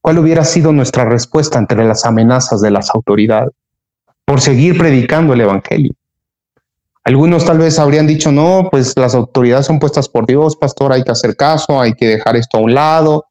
¿cuál 0.00 0.18
hubiera 0.18 0.44
sido 0.44 0.72
nuestra 0.72 1.04
respuesta 1.04 1.58
ante 1.58 1.74
las 1.74 2.04
amenazas 2.04 2.60
de 2.60 2.70
las 2.70 2.90
autoridades 2.94 3.50
por 4.24 4.40
seguir 4.40 4.78
predicando 4.78 5.34
el 5.34 5.40
Evangelio? 5.40 5.92
Algunos 7.02 7.44
tal 7.44 7.58
vez 7.58 7.78
habrían 7.78 8.06
dicho, 8.06 8.30
no, 8.30 8.68
pues 8.70 8.96
las 8.96 9.14
autoridades 9.14 9.66
son 9.66 9.80
puestas 9.80 10.08
por 10.08 10.26
Dios, 10.26 10.54
pastor, 10.54 10.92
hay 10.92 11.02
que 11.02 11.10
hacer 11.10 11.34
caso, 11.34 11.80
hay 11.80 11.94
que 11.94 12.06
dejar 12.06 12.36
esto 12.36 12.58
a 12.58 12.60
un 12.60 12.74
lado. 12.74 13.24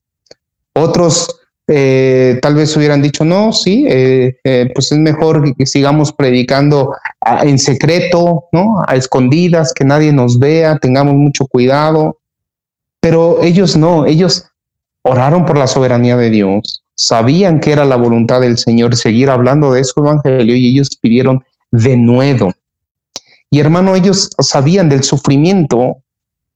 Otros 0.74 1.40
eh, 1.72 2.40
tal 2.42 2.56
vez 2.56 2.76
hubieran 2.76 3.02
dicho, 3.02 3.24
no, 3.24 3.54
sí, 3.54 3.86
eh, 3.88 4.38
eh, 4.44 4.72
pues 4.74 4.92
es 4.92 4.98
mejor 4.98 5.56
que 5.56 5.68
sigamos 5.68 6.12
predicando 6.12 6.96
en 7.44 7.60
secreto, 7.60 8.46
¿no? 8.52 8.84
A 8.88 8.96
escondidas, 8.96 9.72
que 9.74 9.86
nadie 9.86 10.12
nos 10.12 10.40
vea, 10.40 10.78
tengamos 10.78 11.14
mucho 11.14 11.46
cuidado. 11.46 12.19
Pero 13.02 13.42
ellos 13.42 13.78
no, 13.78 14.06
ellos 14.06 14.46
oraron 15.04 15.46
por 15.46 15.58
la 15.58 15.68
soberanía 15.68 16.18
de 16.18 16.30
Dios, 16.30 16.84
sabían 16.96 17.60
que 17.60 17.72
era 17.72 17.86
la 17.86 17.96
voluntad 17.96 18.42
del 18.42 18.58
Señor 18.58 18.96
seguir 18.96 19.30
hablando 19.30 19.72
de 19.72 19.84
su 19.84 20.02
evangelio 20.02 20.56
y 20.56 20.70
ellos 20.70 20.98
pidieron 21.02 21.44
de 21.72 21.96
nuevo. 21.96 22.54
Y 23.50 23.60
hermano, 23.60 23.96
ellos 23.96 24.30
sabían 24.40 24.90
del 24.90 25.04
sufrimiento 25.04 25.98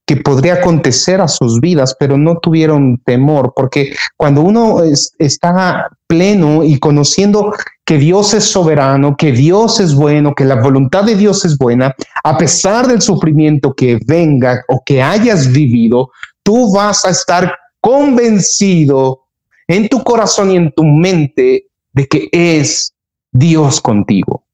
que 0.06 0.16
podría 0.16 0.54
acontecer 0.54 1.20
a 1.20 1.28
sus 1.28 1.60
vidas, 1.60 1.96
pero 1.98 2.18
no 2.18 2.36
tuvieron 2.38 3.00
temor, 3.04 3.54
porque 3.56 3.94
cuando 4.16 4.42
uno 4.42 4.82
está 5.18 5.88
pleno 6.06 6.62
y 6.62 6.78
conociendo 6.78 7.54
que 7.86 7.96
Dios 7.96 8.34
es 8.34 8.44
soberano, 8.44 9.16
que 9.16 9.32
Dios 9.32 9.80
es 9.80 9.94
bueno, 9.94 10.34
que 10.34 10.44
la 10.44 10.56
voluntad 10.56 11.04
de 11.04 11.16
Dios 11.16 11.44
es 11.46 11.56
buena, 11.56 11.94
a 12.22 12.36
pesar 12.36 12.86
del 12.86 13.00
sufrimiento 13.00 13.72
que 13.72 13.98
venga 14.06 14.62
o 14.68 14.82
que 14.84 15.02
hayas 15.02 15.50
vivido, 15.50 16.10
tú 16.44 16.72
vas 16.72 17.04
a 17.04 17.10
estar 17.10 17.58
convencido 17.80 19.24
en 19.66 19.88
tu 19.88 20.04
corazón 20.04 20.52
y 20.52 20.56
en 20.56 20.70
tu 20.70 20.84
mente 20.84 21.66
de 21.92 22.06
que 22.06 22.28
es 22.30 22.94
Dios 23.32 23.80
contigo. 23.80 24.44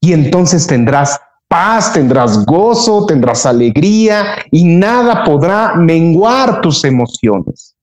Y 0.00 0.12
entonces 0.12 0.66
tendrás 0.66 1.18
paz, 1.48 1.92
tendrás 1.92 2.44
gozo, 2.46 3.06
tendrás 3.06 3.46
alegría 3.46 4.36
y 4.50 4.64
nada 4.64 5.24
podrá 5.24 5.74
menguar 5.74 6.60
tus 6.60 6.82
emociones. 6.84 7.76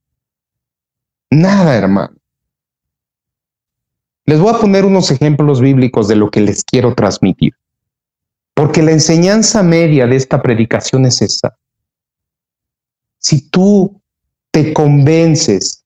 Nada, 1.30 1.76
hermano. 1.76 2.16
Les 4.26 4.40
voy 4.40 4.54
a 4.54 4.60
poner 4.60 4.86
unos 4.86 5.12
ejemplos 5.12 5.62
bíblicos 5.62 6.08
de 6.08 6.16
lo 6.16 6.30
que 6.32 6.42
les 6.42 6.64
quiero 6.64 6.96
transmitir. 6.96 7.54
Porque 8.54 8.82
la 8.82 8.92
enseñanza 8.92 9.64
media 9.64 10.08
de 10.08 10.16
esta 10.16 10.42
predicación 10.42 11.06
es 11.06 11.22
esa. 11.22 11.59
Si 13.20 13.50
tú 13.50 14.02
te 14.52 14.74
convences 14.74 15.86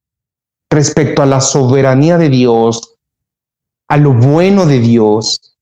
respecto 0.69 1.21
a 1.21 1.25
la 1.25 1.41
soberanía 1.41 2.17
de 2.17 2.29
Dios, 2.29 2.97
a 3.87 3.97
lo 3.97 4.13
bueno 4.13 4.65
de 4.65 4.79
Dios, 4.79 5.53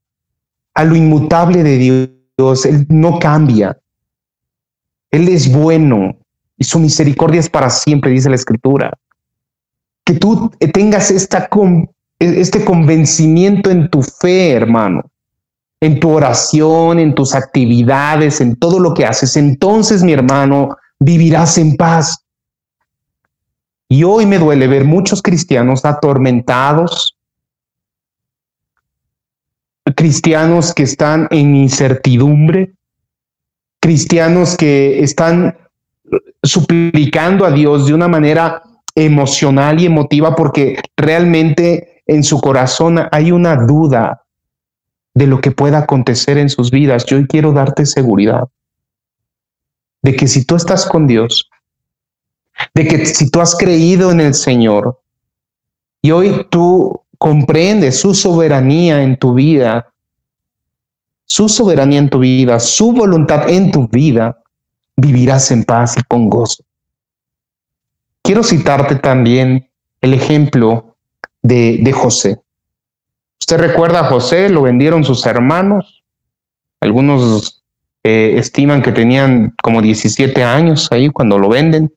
a 0.74 0.84
lo 0.84 0.96
inmutable 0.96 1.64
de 1.64 1.78
Dios. 1.78 2.66
Él 2.66 2.86
no 2.90 3.20
cambia. 3.20 3.78
Él 5.12 5.28
es 5.28 5.52
bueno 5.52 6.18
y 6.58 6.64
su 6.64 6.80
misericordia 6.80 7.40
es 7.40 7.50
para 7.50 7.70
siempre, 7.70 8.12
dice 8.12 8.30
la 8.30 8.36
escritura. 8.36 8.98
Que 10.06 10.14
tú 10.14 10.52
tengas 10.74 11.12
esta 11.12 11.50
este 12.20 12.64
convencimiento 12.64 13.70
en 13.70 13.90
tu 13.90 14.04
fe, 14.04 14.52
hermano, 14.52 15.04
en 15.82 16.00
tu 16.00 16.12
oración, 16.12 17.00
en 17.00 17.16
tus 17.16 17.34
actividades, 17.34 18.42
en 18.42 18.56
todo 18.56 18.80
lo 18.80 18.94
que 18.94 19.06
haces. 19.06 19.36
Entonces, 19.38 20.04
mi 20.04 20.14
hermano, 20.14 20.78
vivirás 21.02 21.58
en 21.58 21.76
paz. 21.76 22.24
Y 23.90 24.04
hoy 24.04 24.26
me 24.26 24.38
duele 24.38 24.68
ver 24.68 24.86
muchos 24.86 25.22
cristianos 25.22 25.84
atormentados, 25.84 27.18
cristianos 29.96 30.74
que 30.74 30.84
están 30.84 31.28
en 31.32 31.56
incertidumbre, 31.56 32.74
cristianos 33.82 34.56
que 34.56 35.04
están 35.04 35.58
suplicando 36.44 37.46
a 37.46 37.52
Dios 37.52 37.88
de 37.88 37.94
una 37.96 38.08
manera 38.08 38.62
emocional 38.94 39.82
y 39.82 39.88
emotiva 39.88 40.36
porque 40.36 40.80
realmente 40.96 42.04
en 42.06 42.24
su 42.24 42.40
corazón 42.40 43.00
hay 43.12 43.32
una 43.32 43.56
duda 43.56 44.24
de 45.16 45.28
lo 45.28 45.42
que 45.42 45.52
pueda 45.52 45.80
acontecer 45.80 46.38
en 46.38 46.50
sus 46.50 46.70
vidas. 46.70 47.06
Yo 47.06 47.26
quiero 47.28 47.52
darte 47.54 47.86
seguridad 47.86 48.48
de 50.02 50.16
que 50.16 50.28
si 50.28 50.46
tú 50.46 50.56
estás 50.56 50.86
con 50.86 51.08
Dios, 51.08 51.50
de 52.74 52.88
que 52.88 53.06
si 53.06 53.30
tú 53.30 53.42
has 53.42 53.56
creído 53.56 54.12
en 54.12 54.22
el 54.22 54.34
Señor 54.34 55.02
y 56.02 56.12
hoy 56.12 56.48
tú 56.50 57.02
comprende 57.18 57.92
su 57.92 58.14
soberanía 58.14 59.04
en 59.04 59.18
tu 59.18 59.34
vida, 59.34 59.94
su 61.26 61.48
soberanía 61.48 62.00
en 62.00 62.10
tu 62.10 62.20
vida, 62.20 62.60
su 62.60 62.92
voluntad 62.92 63.50
en 63.50 63.72
tu 63.72 63.88
vida, 63.88 64.42
vivirás 64.98 65.52
en 65.52 65.64
paz 65.64 65.98
y 65.98 66.04
con 66.04 66.30
gozo. 66.30 66.64
Quiero 68.24 68.44
citarte 68.44 68.96
también 68.96 69.70
el 70.02 70.14
ejemplo 70.14 70.96
de, 71.42 71.80
de 71.82 71.92
José. 71.92 72.42
Usted 73.40 73.58
recuerda 73.58 74.02
a 74.02 74.10
José, 74.10 74.50
lo 74.50 74.64
vendieron 74.64 75.04
sus 75.04 75.26
hermanos. 75.26 76.04
Algunos 76.80 77.61
eh, 78.04 78.34
estiman 78.38 78.82
que 78.82 78.92
tenían 78.92 79.54
como 79.62 79.82
17 79.82 80.44
años 80.44 80.88
ahí 80.92 81.10
cuando 81.10 81.38
lo 81.38 81.50
venden. 81.50 81.94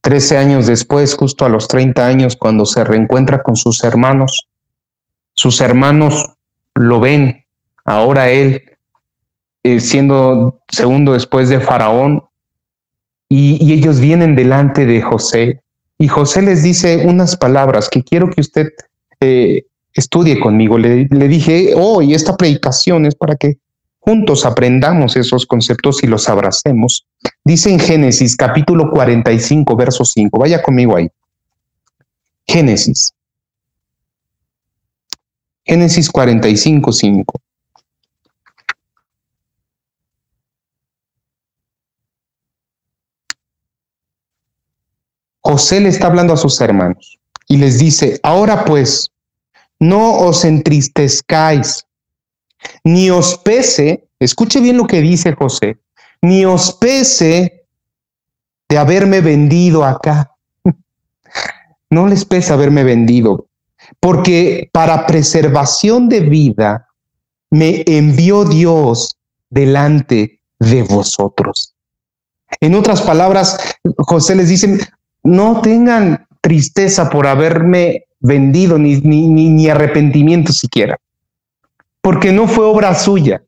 Trece 0.00 0.36
años 0.36 0.66
después, 0.66 1.14
justo 1.14 1.44
a 1.44 1.48
los 1.48 1.68
30 1.68 2.06
años, 2.06 2.36
cuando 2.36 2.66
se 2.66 2.84
reencuentra 2.84 3.42
con 3.42 3.56
sus 3.56 3.84
hermanos, 3.84 4.48
sus 5.34 5.60
hermanos 5.60 6.34
lo 6.74 7.00
ven, 7.00 7.44
ahora 7.84 8.30
él 8.30 8.62
eh, 9.62 9.80
siendo 9.80 10.60
segundo 10.68 11.12
después 11.12 11.48
de 11.48 11.60
Faraón, 11.60 12.24
y, 13.30 13.72
ellos 13.72 13.98
vienen 13.98 14.36
delante 14.36 14.84
de 14.84 15.00
José, 15.00 15.62
y 15.98 16.08
José 16.08 16.42
les 16.42 16.62
dice 16.62 17.06
unas 17.06 17.36
palabras 17.36 17.88
que 17.88 18.02
quiero 18.02 18.28
que 18.28 18.40
usted 18.40 18.72
eh, 19.20 19.64
estudie 19.94 20.38
conmigo. 20.38 20.76
Le, 20.76 21.06
le 21.10 21.28
dije, 21.28 21.72
oh, 21.76 22.02
y 22.02 22.12
esta 22.12 22.36
predicación 22.36 23.06
es 23.06 23.14
para 23.14 23.36
que 23.36 23.58
juntos 24.04 24.44
aprendamos 24.44 25.16
esos 25.16 25.46
conceptos 25.46 26.04
y 26.04 26.06
los 26.06 26.28
abracemos. 26.28 27.06
Dice 27.42 27.70
en 27.70 27.80
Génesis 27.80 28.36
capítulo 28.36 28.90
45, 28.90 29.76
verso 29.76 30.04
5. 30.04 30.38
Vaya 30.38 30.62
conmigo 30.62 30.96
ahí. 30.96 31.08
Génesis. 32.46 33.14
Génesis 35.64 36.10
45, 36.10 36.92
5. 36.92 37.40
José 45.40 45.80
le 45.80 45.88
está 45.88 46.06
hablando 46.06 46.34
a 46.34 46.38
sus 46.38 46.60
hermanos 46.60 47.18
y 47.48 47.56
les 47.56 47.78
dice, 47.78 48.20
ahora 48.22 48.66
pues, 48.66 49.10
no 49.78 50.18
os 50.18 50.44
entristezcáis 50.44 51.86
ni 52.84 53.10
os 53.10 53.38
pese, 53.38 54.08
escuche 54.18 54.60
bien 54.60 54.76
lo 54.76 54.86
que 54.86 55.00
dice 55.00 55.34
José, 55.34 55.78
ni 56.22 56.44
os 56.44 56.72
pese 56.72 57.66
de 58.68 58.78
haberme 58.78 59.20
vendido 59.20 59.84
acá. 59.84 60.30
No 61.90 62.08
les 62.08 62.24
pese 62.24 62.52
haberme 62.52 62.82
vendido, 62.82 63.46
porque 64.00 64.68
para 64.72 65.06
preservación 65.06 66.08
de 66.08 66.20
vida 66.20 66.88
me 67.50 67.84
envió 67.86 68.44
Dios 68.44 69.16
delante 69.48 70.40
de 70.58 70.82
vosotros. 70.82 71.76
En 72.60 72.74
otras 72.74 73.00
palabras, 73.00 73.76
José 73.98 74.34
les 74.34 74.48
dice, 74.48 74.76
no 75.22 75.60
tengan 75.60 76.26
tristeza 76.40 77.08
por 77.10 77.28
haberme 77.28 78.06
vendido, 78.18 78.76
ni, 78.76 78.96
ni, 78.96 79.28
ni 79.28 79.68
arrepentimiento 79.68 80.52
siquiera 80.52 80.98
porque 82.04 82.32
no 82.32 82.46
fue 82.46 82.66
obra 82.66 82.94
suya. 82.94 83.42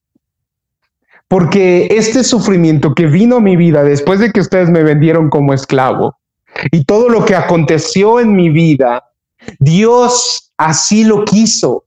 Porque 1.29 1.89
este 1.91 2.25
sufrimiento 2.25 2.95
que 2.95 3.05
vino 3.05 3.37
a 3.37 3.41
mi 3.41 3.55
vida 3.55 3.83
después 3.83 4.19
de 4.19 4.33
que 4.33 4.41
ustedes 4.41 4.71
me 4.71 4.83
vendieron 4.83 5.29
como 5.29 5.53
esclavo 5.53 6.17
y 6.73 6.85
todo 6.85 7.11
lo 7.11 7.27
que 7.27 7.35
aconteció 7.35 8.19
en 8.19 8.35
mi 8.35 8.49
vida, 8.49 9.05
Dios 9.59 10.55
así 10.57 11.05
lo 11.05 11.27
quiso, 11.27 11.85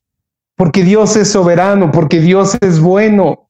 porque 0.56 0.84
Dios 0.84 1.16
es 1.16 1.32
soberano, 1.32 1.90
porque 1.90 2.20
Dios 2.20 2.56
es 2.62 2.80
bueno. 2.80 3.50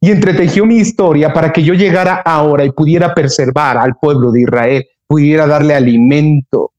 Y 0.00 0.10
entretejió 0.10 0.64
mi 0.64 0.76
historia 0.76 1.34
para 1.34 1.52
que 1.52 1.62
yo 1.62 1.74
llegara 1.74 2.22
ahora 2.24 2.64
y 2.64 2.70
pudiera 2.70 3.14
preservar 3.14 3.76
al 3.76 3.96
pueblo 3.96 4.32
de 4.32 4.40
Israel, 4.40 4.86
pudiera 5.06 5.46
darle 5.46 5.74
alimento. 5.74 6.72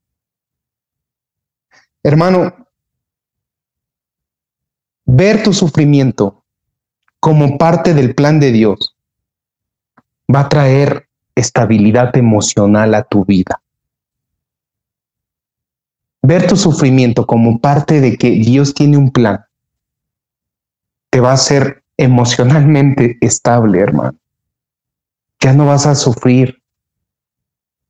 Hermano, 2.01 2.66
ver 5.07 5.41
tu 5.41 5.53
sufrimiento 5.53 6.43
como 7.21 7.57
parte 7.57 7.93
del 7.93 8.13
plan 8.13 8.41
de 8.41 8.51
Dios 8.51 8.93
va 10.33 10.41
a 10.41 10.49
traer 10.49 11.07
estabilidad 11.33 12.15
emocional 12.17 12.93
a 12.93 13.03
tu 13.03 13.23
vida. 13.23 13.61
Ver 16.21 16.45
tu 16.45 16.57
sufrimiento 16.57 17.25
como 17.25 17.59
parte 17.59 18.01
de 18.01 18.17
que 18.17 18.31
Dios 18.31 18.73
tiene 18.73 18.97
un 18.97 19.11
plan 19.11 19.45
te 21.09 21.21
va 21.21 21.31
a 21.31 21.35
hacer 21.35 21.83
emocionalmente 21.95 23.17
estable, 23.21 23.79
hermano. 23.79 24.17
Ya 25.39 25.53
no 25.53 25.67
vas 25.67 25.85
a 25.85 25.95
sufrir 25.95 26.61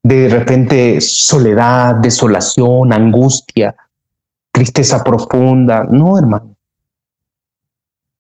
de 0.03 0.29
repente 0.29 1.01
soledad, 1.01 1.95
desolación, 1.95 2.93
angustia, 2.93 3.75
tristeza 4.51 5.03
profunda. 5.03 5.83
No, 5.85 6.17
hermano. 6.19 6.56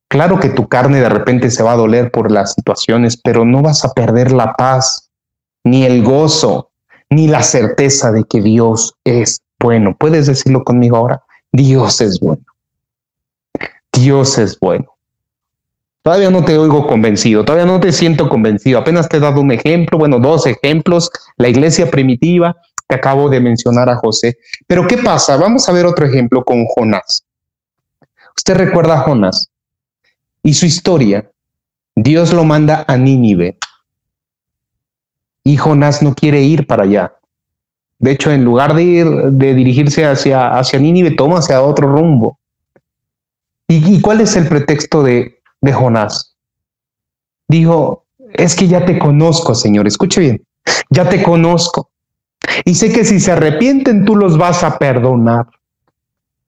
Claro 0.07 0.39
que 0.39 0.49
tu 0.49 0.67
carne 0.67 1.01
de 1.01 1.09
repente 1.09 1.51
se 1.51 1.63
va 1.63 1.73
a 1.73 1.77
doler 1.77 2.11
por 2.11 2.31
las 2.31 2.53
situaciones, 2.53 3.17
pero 3.17 3.43
no 3.43 3.61
vas 3.61 3.83
a 3.83 3.93
perder 3.93 4.31
la 4.31 4.53
paz, 4.53 5.11
ni 5.65 5.83
el 5.83 6.01
gozo, 6.01 6.71
ni 7.09 7.27
la 7.27 7.43
certeza 7.43 8.11
de 8.11 8.23
que 8.23 8.41
Dios 8.41 8.95
es 9.03 9.41
bueno. 9.59 9.95
¿Puedes 9.97 10.27
decirlo 10.27 10.63
conmigo 10.63 10.95
ahora? 10.95 11.23
Dios 11.51 11.99
es 11.99 12.19
bueno. 12.21 12.43
Dios 13.91 14.37
es 14.37 14.57
bueno. 14.59 14.93
Todavía 16.03 16.29
no 16.29 16.45
te 16.45 16.57
oigo 16.57 16.87
convencido, 16.87 17.43
todavía 17.43 17.65
no 17.65 17.81
te 17.81 17.91
siento 17.91 18.29
convencido. 18.29 18.79
Apenas 18.79 19.09
te 19.09 19.17
he 19.17 19.19
dado 19.19 19.41
un 19.41 19.51
ejemplo, 19.51 19.97
bueno, 19.97 20.19
dos 20.19 20.47
ejemplos, 20.47 21.11
la 21.35 21.49
iglesia 21.49 21.91
primitiva, 21.91 22.55
que 22.87 22.95
acabo 22.95 23.27
de 23.27 23.41
mencionar 23.41 23.89
a 23.89 23.97
José. 23.97 24.37
Pero 24.67 24.87
¿qué 24.87 24.99
pasa? 24.99 25.35
Vamos 25.35 25.67
a 25.67 25.73
ver 25.73 25.85
otro 25.85 26.05
ejemplo 26.05 26.45
con 26.45 26.65
Jonás. 26.65 27.25
Usted 28.37 28.55
recuerda 28.55 28.93
a 28.93 28.99
Jonás 28.99 29.49
y 30.43 30.53
su 30.53 30.65
historia. 30.65 31.29
Dios 31.95 32.33
lo 32.33 32.43
manda 32.43 32.85
a 32.87 32.97
Nínive 32.97 33.57
y 35.43 35.57
Jonás 35.57 36.03
no 36.03 36.13
quiere 36.13 36.41
ir 36.41 36.67
para 36.67 36.83
allá. 36.83 37.13
De 37.99 38.11
hecho, 38.11 38.31
en 38.31 38.43
lugar 38.43 38.75
de 38.75 38.83
ir, 38.83 39.07
de 39.07 39.53
dirigirse 39.53 40.05
hacia, 40.05 40.57
hacia 40.57 40.77
Nínive, 40.77 41.11
toma 41.11 41.39
hacia 41.39 41.61
otro 41.61 41.87
rumbo. 41.87 42.37
¿Y, 43.67 43.99
cuál 44.01 44.21
es 44.21 44.35
el 44.35 44.47
pretexto 44.47 45.03
de, 45.03 45.41
de 45.61 45.73
Jonás? 45.73 46.35
Dijo, 47.47 48.05
es 48.33 48.55
que 48.55 48.67
ya 48.67 48.85
te 48.85 48.99
conozco, 48.99 49.55
Señor, 49.55 49.87
escuche 49.87 50.21
bien, 50.21 50.43
ya 50.89 51.09
te 51.09 51.23
conozco. 51.23 51.89
Y 52.65 52.75
sé 52.75 52.91
que 52.91 53.03
si 53.03 53.19
se 53.19 53.31
arrepienten, 53.31 54.05
tú 54.05 54.15
los 54.15 54.37
vas 54.37 54.63
a 54.63 54.77
perdonar. 54.77 55.47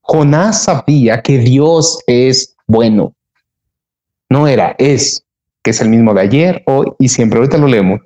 Jonás 0.01 0.63
sabía 0.63 1.21
que 1.21 1.37
Dios 1.37 1.99
es 2.07 2.55
bueno. 2.67 3.13
No 4.29 4.47
era, 4.47 4.75
es, 4.77 5.25
que 5.63 5.71
es 5.71 5.81
el 5.81 5.89
mismo 5.89 6.13
de 6.13 6.21
ayer, 6.21 6.63
hoy 6.67 6.91
y 6.99 7.09
siempre. 7.09 7.39
Ahorita 7.39 7.57
lo 7.57 7.67
leemos. 7.67 8.01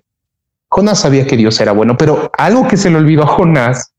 Jonás 0.69 1.01
sabía 1.01 1.27
que 1.27 1.37
Dios 1.37 1.59
era 1.59 1.71
bueno, 1.71 1.97
pero 1.97 2.31
algo 2.37 2.67
que 2.67 2.77
se 2.77 2.89
le 2.89 2.97
olvidó 2.97 3.23
a 3.23 3.27
Jonás 3.27 3.93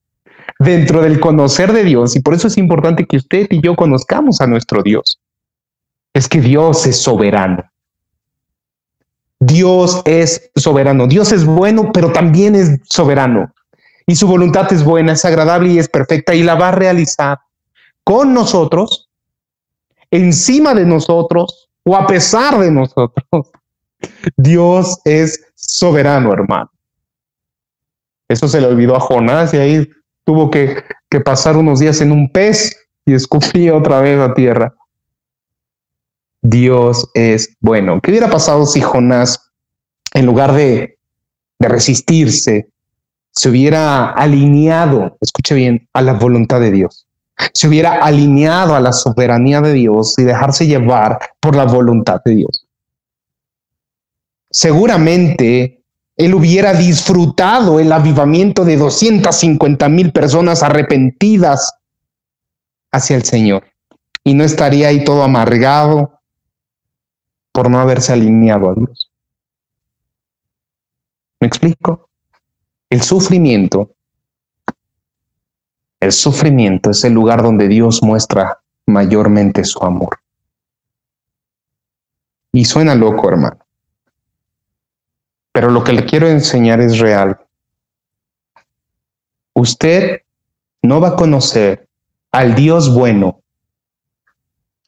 dentro 0.58 1.02
del 1.02 1.20
conocer 1.20 1.72
de 1.72 1.84
Dios, 1.84 2.16
y 2.16 2.20
por 2.20 2.34
eso 2.34 2.48
es 2.48 2.56
importante 2.56 3.06
que 3.06 3.16
usted 3.16 3.46
y 3.50 3.60
yo 3.60 3.76
conozcamos 3.76 4.40
a 4.40 4.46
nuestro 4.46 4.82
Dios, 4.82 5.20
es 6.12 6.28
que 6.28 6.40
Dios 6.40 6.86
es 6.86 6.96
soberano. 7.00 7.62
Dios 9.40 10.02
es 10.06 10.50
soberano. 10.56 11.06
Dios 11.06 11.32
es 11.32 11.44
bueno, 11.44 11.92
pero 11.92 12.12
también 12.12 12.54
es 12.54 12.80
soberano. 12.84 13.52
Y 14.06 14.16
su 14.16 14.26
voluntad 14.26 14.72
es 14.72 14.84
buena, 14.84 15.12
es 15.12 15.24
agradable 15.24 15.70
y 15.70 15.78
es 15.78 15.88
perfecta 15.88 16.34
y 16.34 16.42
la 16.42 16.54
va 16.54 16.68
a 16.68 16.72
realizar 16.72 17.38
con 18.04 18.34
nosotros, 18.34 19.08
encima 20.10 20.74
de 20.74 20.84
nosotros 20.84 21.63
o 21.84 21.96
a 21.96 22.06
pesar 22.06 22.58
de 22.58 22.70
nosotros. 22.70 23.50
Dios 24.36 24.98
es 25.04 25.52
soberano, 25.54 26.32
hermano. 26.32 26.70
Eso 28.28 28.48
se 28.48 28.60
le 28.60 28.66
olvidó 28.66 28.96
a 28.96 29.00
Jonás 29.00 29.52
y 29.54 29.58
ahí 29.58 29.90
tuvo 30.24 30.50
que, 30.50 30.82
pasar 31.24 31.56
unos 31.56 31.78
días 31.78 32.00
en 32.00 32.10
un 32.10 32.28
pez 32.28 32.76
y 33.06 33.14
escupía 33.14 33.76
otra 33.76 34.00
vez 34.00 34.18
a 34.18 34.34
tierra. 34.34 34.74
Dios 36.42 37.08
es 37.14 37.56
bueno. 37.60 38.00
¿Qué 38.00 38.10
hubiera 38.10 38.28
pasado 38.28 38.66
si 38.66 38.80
Jonás, 38.80 39.52
en 40.12 40.26
lugar 40.26 40.52
de, 40.52 40.98
de 41.60 41.68
resistirse, 41.68 42.68
se 43.30 43.48
hubiera 43.48 44.10
alineado, 44.10 45.16
escuche 45.20 45.54
bien, 45.54 45.88
a 45.92 46.02
la 46.02 46.14
voluntad 46.14 46.60
de 46.60 46.72
Dios? 46.72 47.06
Se 47.52 47.68
hubiera 47.68 48.04
alineado 48.04 48.74
a 48.74 48.80
la 48.80 48.92
soberanía 48.92 49.60
de 49.60 49.72
Dios 49.72 50.18
y 50.18 50.24
dejarse 50.24 50.66
llevar 50.66 51.18
por 51.40 51.56
la 51.56 51.64
voluntad 51.64 52.20
de 52.24 52.34
Dios. 52.36 52.66
Seguramente 54.50 55.84
él 56.16 56.34
hubiera 56.34 56.74
disfrutado 56.74 57.80
el 57.80 57.90
avivamiento 57.92 58.64
de 58.64 58.76
250 58.76 59.88
mil 59.88 60.12
personas 60.12 60.62
arrepentidas 60.62 61.74
hacia 62.92 63.16
el 63.16 63.24
Señor 63.24 63.64
y 64.22 64.34
no 64.34 64.44
estaría 64.44 64.88
ahí 64.88 65.04
todo 65.04 65.24
amargado 65.24 66.20
por 67.52 67.68
no 67.68 67.80
haberse 67.80 68.12
alineado 68.12 68.70
a 68.70 68.74
Dios. 68.74 69.10
¿Me 71.40 71.48
explico? 71.48 72.08
El 72.90 73.02
sufrimiento, 73.02 73.93
el 76.04 76.12
sufrimiento 76.12 76.90
es 76.90 77.02
el 77.04 77.14
lugar 77.14 77.42
donde 77.42 77.66
Dios 77.66 78.02
muestra 78.02 78.60
mayormente 78.84 79.64
su 79.64 79.82
amor. 79.82 80.20
Y 82.52 82.66
suena 82.66 82.94
loco, 82.94 83.26
hermano. 83.26 83.58
Pero 85.50 85.70
lo 85.70 85.82
que 85.82 85.94
le 85.94 86.04
quiero 86.04 86.28
enseñar 86.28 86.82
es 86.82 86.98
real. 86.98 87.40
Usted 89.54 90.20
no 90.82 91.00
va 91.00 91.08
a 91.08 91.16
conocer 91.16 91.88
al 92.32 92.54
Dios 92.54 92.94
bueno, 92.94 93.40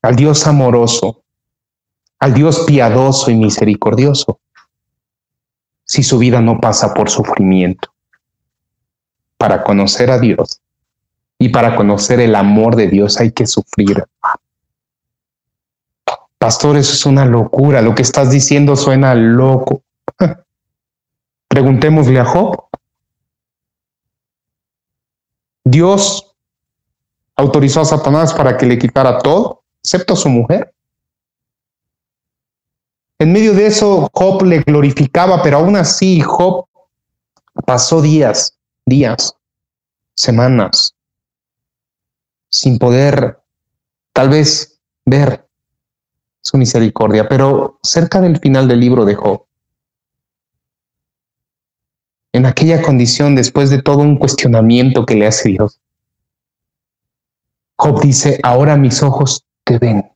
al 0.02 0.16
Dios 0.16 0.46
amoroso, 0.46 1.22
al 2.18 2.34
Dios 2.34 2.64
piadoso 2.66 3.30
y 3.30 3.36
misericordioso, 3.36 4.38
si 5.84 6.02
su 6.02 6.18
vida 6.18 6.42
no 6.42 6.60
pasa 6.60 6.92
por 6.92 7.08
sufrimiento. 7.08 7.90
Para 9.38 9.64
conocer 9.64 10.10
a 10.10 10.18
Dios 10.18 10.60
y 11.38 11.48
para 11.50 11.76
conocer 11.76 12.20
el 12.20 12.34
amor 12.34 12.76
de 12.76 12.88
Dios 12.88 13.18
hay 13.20 13.32
que 13.32 13.46
sufrir. 13.46 14.04
Pastor, 16.38 16.76
eso 16.76 16.92
es 16.92 17.06
una 17.06 17.24
locura. 17.24 17.82
Lo 17.82 17.94
que 17.94 18.02
estás 18.02 18.30
diciendo 18.30 18.76
suena 18.76 19.14
loco. 19.14 19.82
Preguntémosle 21.48 22.20
a 22.20 22.24
Job. 22.24 22.66
Dios 25.64 26.34
autorizó 27.36 27.80
a 27.80 27.84
Satanás 27.84 28.32
para 28.32 28.56
que 28.56 28.66
le 28.66 28.78
quitara 28.78 29.18
todo, 29.18 29.62
excepto 29.82 30.14
a 30.14 30.16
su 30.16 30.28
mujer. 30.28 30.72
En 33.18 33.32
medio 33.32 33.54
de 33.54 33.66
eso, 33.66 34.08
Job 34.12 34.42
le 34.42 34.60
glorificaba, 34.60 35.42
pero 35.42 35.58
aún 35.58 35.76
así 35.76 36.20
Job 36.20 36.66
pasó 37.64 38.02
días, 38.02 38.58
días, 38.84 39.34
semanas, 40.14 40.95
sin 42.56 42.78
poder 42.78 43.38
tal 44.12 44.30
vez 44.30 44.80
ver 45.04 45.46
su 46.40 46.56
misericordia. 46.56 47.28
Pero 47.28 47.78
cerca 47.82 48.20
del 48.20 48.38
final 48.38 48.66
del 48.66 48.80
libro 48.80 49.04
de 49.04 49.14
Job, 49.14 49.44
en 52.32 52.46
aquella 52.46 52.82
condición 52.82 53.34
después 53.34 53.70
de 53.70 53.82
todo 53.82 53.98
un 53.98 54.16
cuestionamiento 54.16 55.04
que 55.04 55.16
le 55.16 55.26
hace 55.26 55.50
Dios. 55.50 55.80
Job 57.78 58.00
dice, 58.00 58.40
ahora 58.42 58.76
mis 58.76 59.02
ojos 59.02 59.44
te 59.64 59.78
ven. 59.78 60.10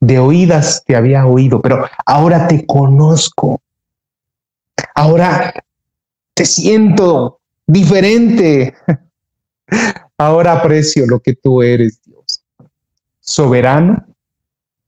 De 0.00 0.18
oídas 0.18 0.82
te 0.84 0.96
había 0.96 1.26
oído, 1.26 1.60
pero 1.62 1.86
ahora 2.04 2.48
te 2.48 2.66
conozco. 2.66 3.60
Ahora 4.94 5.54
te 6.34 6.44
siento 6.44 7.40
diferente. 7.66 8.74
Ahora 10.18 10.52
aprecio 10.52 11.06
lo 11.06 11.20
que 11.20 11.34
tú 11.34 11.62
eres, 11.62 12.00
Dios. 12.04 12.42
Soberano, 13.20 14.06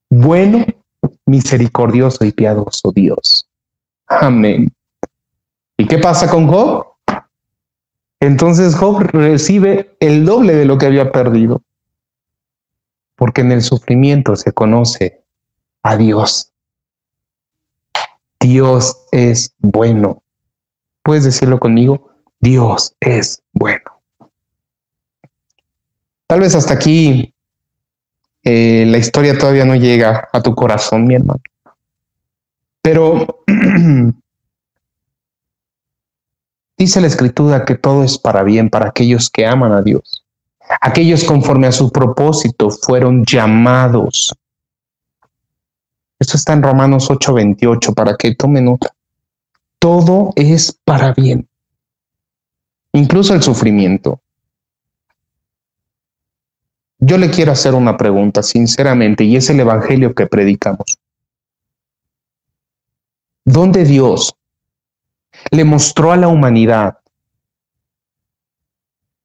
bueno, 0.09 0.65
misericordioso 1.25 2.25
y 2.25 2.33
piadoso 2.33 2.93
Dios. 2.93 3.49
Amén. 4.07 4.73
¿Y 5.77 5.87
qué 5.87 5.99
pasa 5.99 6.31
con 6.31 6.47
Job? 6.47 6.87
Entonces 8.21 8.75
Job 8.75 9.03
recibe 9.13 9.97
el 10.01 10.25
doble 10.25 10.55
de 10.55 10.65
lo 10.65 10.79
que 10.79 10.87
había 10.87 11.13
perdido, 11.13 11.63
porque 13.15 13.43
en 13.43 13.53
el 13.53 13.63
sufrimiento 13.63 14.37
se 14.37 14.53
conoce 14.53 15.23
a 15.83 15.97
Dios. 15.97 16.53
Dios 18.41 18.97
es 19.13 19.55
bueno. 19.59 20.23
¿Puedes 21.03 21.25
decirlo 21.25 21.59
conmigo? 21.59 22.11
Dios 22.41 22.95
es 23.01 23.43
bueno. 23.53 23.86
Tal 26.27 26.41
vez 26.41 26.55
hasta 26.55 26.75
aquí 26.75 27.33
eh, 28.43 28.85
la 28.87 28.99
historia 28.99 29.39
todavía 29.39 29.65
no 29.65 29.75
llega 29.75 30.29
a 30.33 30.43
tu 30.43 30.55
corazón, 30.55 31.07
mi 31.07 31.15
hermano. 31.15 31.41
Pero 32.83 33.45
Dice 36.79 37.01
la 37.01 37.07
escritura 37.07 37.65
que 37.65 37.77
todo 37.77 38.05
es 38.05 38.19
para 38.19 38.43
bien 38.43 38.69
para 38.69 38.89
aquellos 38.89 39.31
que 39.31 39.47
aman 39.47 39.73
a 39.73 39.81
Dios. 39.81 40.25
Aquellos 40.83 41.25
conforme 41.25 41.67
a 41.67 41.73
su 41.73 41.91
propósito 41.91 42.71
fueron 42.71 43.25
llamados. 43.25 44.35
Esto 46.19 46.37
está 46.37 46.53
en 46.53 46.63
Romanos 46.63 47.09
8:28 47.09 47.95
para 47.95 48.17
que 48.17 48.35
tomen 48.35 48.67
nota. 48.67 48.91
Todo 49.79 50.33
es 50.37 50.79
para 50.85 51.15
bien, 51.15 51.49
incluso 52.93 53.33
el 53.33 53.43
sufrimiento. 53.43 54.21
Yo 56.99 57.19
le 57.19 57.31
quiero 57.31 57.53
hacer 57.53 57.75
una 57.75 57.97
pregunta 57.97 58.43
sinceramente 58.43 59.25
y 59.25 59.37
es 59.37 59.51
el 59.51 59.61
Evangelio 59.61 60.15
que 60.15 60.27
predicamos. 60.27 60.99
¿Dónde 63.45 63.85
Dios 63.85 64.35
le 65.51 65.65
mostró 65.65 66.13
a 66.13 66.17
la 66.17 66.29
humanidad 66.29 66.99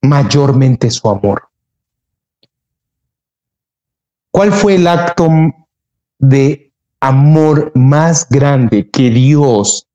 mayormente 0.02 0.92
su 0.92 1.10
amor? 1.10 1.48
¿Cuál 4.32 4.52
fue 4.52 4.76
el 4.76 4.88
acto 4.88 5.30
de 6.20 6.74
amor 7.00 7.72
más 7.74 8.28
grande 8.30 8.90
que 8.90 9.10
Dios 9.10 9.88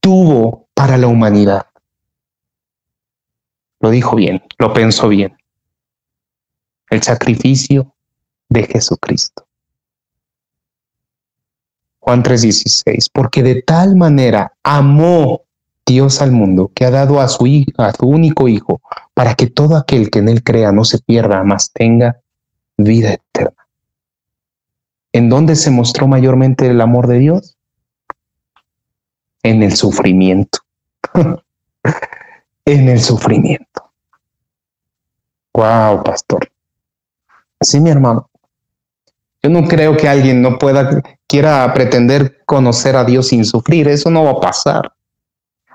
tuvo 0.00 0.68
para 0.74 0.98
la 0.98 1.06
humanidad? 1.06 1.66
Lo 3.80 3.90
dijo 3.90 4.14
bien, 4.14 4.42
lo 4.58 4.72
pensó 4.72 5.08
bien 5.08 5.36
el 6.92 7.02
sacrificio 7.02 7.94
de 8.50 8.64
Jesucristo. 8.64 9.46
Juan 12.00 12.22
3:16, 12.22 13.08
porque 13.10 13.42
de 13.42 13.62
tal 13.62 13.96
manera 13.96 14.52
amó 14.62 15.42
Dios 15.86 16.20
al 16.20 16.32
mundo 16.32 16.70
que 16.74 16.84
ha 16.84 16.90
dado 16.90 17.20
a 17.20 17.28
su, 17.28 17.46
a 17.78 17.92
su 17.92 18.06
único 18.06 18.46
Hijo 18.46 18.82
para 19.14 19.34
que 19.34 19.46
todo 19.46 19.76
aquel 19.76 20.10
que 20.10 20.18
en 20.18 20.28
él 20.28 20.42
crea 20.42 20.70
no 20.70 20.84
se 20.84 20.98
pierda, 20.98 21.42
mas 21.44 21.72
tenga 21.72 22.20
vida 22.76 23.14
eterna. 23.14 23.66
¿En 25.12 25.30
dónde 25.30 25.56
se 25.56 25.70
mostró 25.70 26.06
mayormente 26.06 26.66
el 26.66 26.80
amor 26.82 27.06
de 27.06 27.18
Dios? 27.20 27.56
En 29.42 29.62
el 29.62 29.76
sufrimiento. 29.76 30.58
en 32.66 32.88
el 32.88 33.00
sufrimiento. 33.00 33.90
Wow, 35.54 36.02
pastor. 36.02 36.51
Sí, 37.62 37.80
mi 37.80 37.90
hermano. 37.90 38.28
Yo 39.42 39.50
no 39.50 39.66
creo 39.66 39.96
que 39.96 40.08
alguien 40.08 40.40
no 40.40 40.58
pueda, 40.58 41.02
quiera 41.26 41.72
pretender 41.74 42.38
conocer 42.46 42.94
a 42.96 43.04
Dios 43.04 43.28
sin 43.28 43.44
sufrir. 43.44 43.88
Eso 43.88 44.10
no 44.10 44.24
va 44.24 44.32
a 44.32 44.40
pasar. 44.40 44.92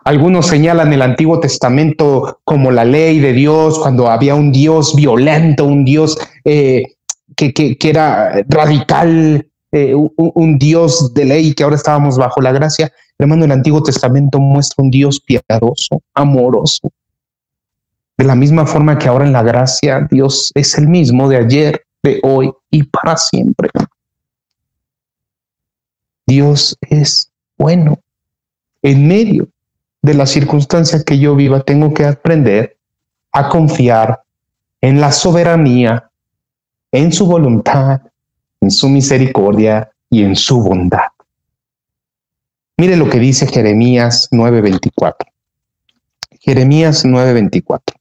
Algunos 0.05 0.47
señalan 0.47 0.93
el 0.93 1.01
Antiguo 1.01 1.41
Testamento 1.41 2.39
como 2.45 2.71
la 2.71 2.85
ley 2.85 3.19
de 3.19 3.33
Dios, 3.33 3.77
cuando 3.77 4.09
había 4.09 4.35
un 4.35 4.53
Dios 4.53 4.95
violento, 4.95 5.65
un 5.65 5.83
Dios 5.83 6.17
eh, 6.45 6.83
que, 7.35 7.53
que, 7.53 7.89
era 7.89 8.41
radical, 8.47 9.45
eh, 9.73 9.93
un, 9.93 10.11
un, 10.15 10.57
Dios 10.57 11.13
de 11.13 11.25
ley, 11.25 11.53
que 11.53 11.63
ahora 11.63 11.75
estábamos 11.75 12.17
bajo 12.17 12.39
la 12.39 12.53
gracia. 12.53 12.89
Hermano, 13.19 13.43
el 13.43 13.51
Antiguo 13.51 13.83
Testamento 13.83 14.39
muestra 14.39 14.81
un 14.81 14.91
Dios 14.91 15.19
piadoso, 15.19 16.01
amoroso, 16.13 16.89
de 18.17 18.25
la 18.25 18.35
misma 18.35 18.65
forma 18.65 18.97
que 18.97 19.07
ahora 19.07 19.25
en 19.25 19.33
la 19.33 19.43
gracia 19.43 20.07
Dios 20.09 20.51
es 20.55 20.77
el 20.77 20.87
mismo 20.87 21.29
de 21.29 21.37
ayer, 21.37 21.85
de 22.01 22.19
hoy 22.23 22.51
y 22.71 22.83
para 22.83 23.15
siempre. 23.15 23.69
Dios 26.25 26.77
es 26.81 27.31
bueno. 27.57 27.99
En 28.81 29.07
medio 29.07 29.47
de 30.01 30.13
las 30.13 30.31
circunstancias 30.31 31.03
que 31.03 31.19
yo 31.19 31.35
viva, 31.35 31.61
tengo 31.61 31.93
que 31.93 32.05
aprender 32.05 32.77
a 33.31 33.49
confiar 33.49 34.21
en 34.81 34.99
la 34.99 35.11
soberanía, 35.11 36.09
en 36.91 37.11
su 37.11 37.25
voluntad, 37.25 38.01
en 38.61 38.71
su 38.71 38.89
misericordia 38.89 39.91
y 40.09 40.23
en 40.23 40.35
su 40.35 40.61
bondad. 40.61 41.07
Mire 42.77 42.95
lo 42.95 43.09
que 43.09 43.19
dice 43.19 43.47
Jeremías 43.47 44.29
9:24. 44.31 45.27
Jeremías 46.39 47.05
9:24. 47.05 47.96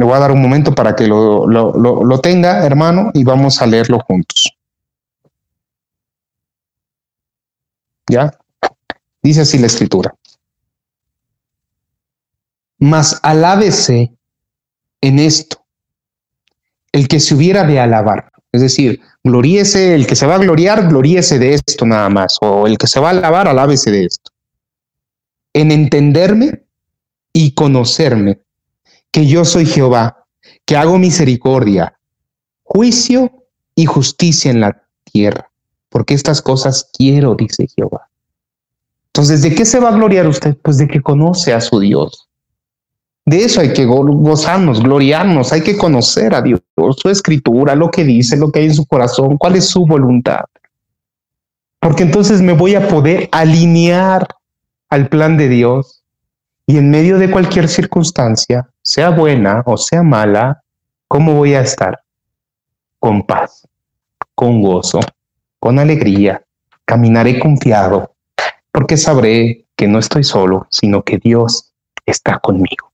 Le 0.00 0.06
voy 0.06 0.14
a 0.14 0.20
dar 0.20 0.32
un 0.32 0.40
momento 0.40 0.74
para 0.74 0.96
que 0.96 1.06
lo, 1.06 1.46
lo, 1.46 1.72
lo, 1.76 2.20
tenga, 2.20 2.64
hermano, 2.64 3.10
y 3.12 3.22
vamos 3.22 3.60
a 3.60 3.66
leerlo 3.66 3.98
juntos. 3.98 4.50
¿Ya? 8.08 8.32
Dice 9.22 9.42
así 9.42 9.58
la 9.58 9.66
escritura. 9.66 10.14
Mas 12.78 13.20
alábese 13.22 14.14
en 15.02 15.18
esto 15.18 15.62
el 16.92 17.06
que 17.06 17.20
se 17.20 17.34
hubiera 17.34 17.64
de 17.64 17.78
alabar. 17.78 18.32
Es 18.52 18.62
decir, 18.62 19.02
gloríese, 19.22 19.94
el 19.94 20.06
que 20.06 20.16
se 20.16 20.24
va 20.24 20.36
a 20.36 20.38
gloriar, 20.38 20.88
gloríese 20.88 21.38
de 21.38 21.52
esto 21.52 21.84
nada 21.84 22.08
más. 22.08 22.38
O 22.40 22.66
el 22.66 22.78
que 22.78 22.86
se 22.86 23.00
va 23.00 23.08
a 23.08 23.10
alabar, 23.10 23.48
alábese 23.48 23.90
de 23.90 24.06
esto. 24.06 24.30
En 25.52 25.70
entenderme 25.70 26.64
y 27.34 27.52
conocerme 27.52 28.40
que 29.10 29.26
yo 29.26 29.44
soy 29.44 29.66
Jehová, 29.66 30.24
que 30.64 30.76
hago 30.76 30.98
misericordia, 30.98 31.98
juicio 32.62 33.30
y 33.74 33.86
justicia 33.86 34.50
en 34.50 34.60
la 34.60 34.82
tierra, 35.04 35.50
porque 35.88 36.14
estas 36.14 36.42
cosas 36.42 36.88
quiero, 36.96 37.34
dice 37.34 37.66
Jehová. 37.74 38.08
Entonces, 39.06 39.42
¿de 39.42 39.54
qué 39.54 39.64
se 39.64 39.80
va 39.80 39.88
a 39.88 39.96
gloriar 39.96 40.28
usted? 40.28 40.56
Pues 40.62 40.78
de 40.78 40.86
que 40.86 41.00
conoce 41.00 41.52
a 41.52 41.60
su 41.60 41.80
Dios. 41.80 42.28
De 43.26 43.44
eso 43.44 43.60
hay 43.60 43.72
que 43.72 43.84
gozarnos, 43.84 44.82
gloriarnos, 44.82 45.52
hay 45.52 45.62
que 45.62 45.76
conocer 45.76 46.34
a 46.34 46.42
Dios, 46.42 46.60
su 46.96 47.08
escritura, 47.10 47.74
lo 47.74 47.90
que 47.90 48.04
dice, 48.04 48.36
lo 48.36 48.50
que 48.50 48.60
hay 48.60 48.66
en 48.66 48.74
su 48.74 48.86
corazón, 48.86 49.36
cuál 49.36 49.56
es 49.56 49.66
su 49.66 49.84
voluntad. 49.84 50.44
Porque 51.80 52.02
entonces 52.02 52.40
me 52.40 52.52
voy 52.52 52.74
a 52.74 52.88
poder 52.88 53.28
alinear 53.32 54.26
al 54.88 55.08
plan 55.08 55.36
de 55.36 55.48
Dios 55.48 55.99
y 56.70 56.78
en 56.78 56.88
medio 56.88 57.18
de 57.18 57.28
cualquier 57.28 57.68
circunstancia 57.68 58.70
sea 58.80 59.10
buena 59.10 59.64
o 59.66 59.76
sea 59.76 60.04
mala, 60.04 60.62
¿cómo 61.08 61.34
voy 61.34 61.54
a 61.54 61.62
estar? 61.62 61.98
Con 63.00 63.24
paz, 63.24 63.66
con 64.36 64.62
gozo, 64.62 65.00
con 65.58 65.80
alegría, 65.80 66.44
caminaré 66.84 67.40
confiado, 67.40 68.14
porque 68.70 68.96
sabré 68.96 69.66
que 69.74 69.88
no 69.88 69.98
estoy 69.98 70.22
solo, 70.22 70.68
sino 70.70 71.02
que 71.02 71.18
Dios 71.18 71.72
está 72.06 72.38
conmigo. 72.38 72.92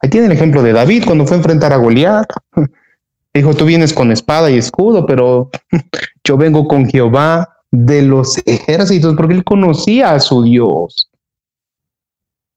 Ahí 0.00 0.10
tiene 0.10 0.26
el 0.26 0.32
ejemplo 0.32 0.60
de 0.64 0.72
David 0.72 1.04
cuando 1.06 1.24
fue 1.24 1.36
a 1.36 1.38
enfrentar 1.38 1.72
a 1.72 1.76
Goliat. 1.76 2.28
Dijo, 3.32 3.54
tú 3.54 3.64
vienes 3.64 3.92
con 3.92 4.10
espada 4.10 4.50
y 4.50 4.58
escudo, 4.58 5.06
pero 5.06 5.50
yo 6.24 6.36
vengo 6.36 6.66
con 6.66 6.88
Jehová 6.88 7.48
de 7.70 8.02
los 8.02 8.38
ejércitos, 8.44 9.14
porque 9.14 9.34
él 9.34 9.44
conocía 9.44 10.14
a 10.14 10.18
su 10.18 10.42
Dios. 10.42 11.07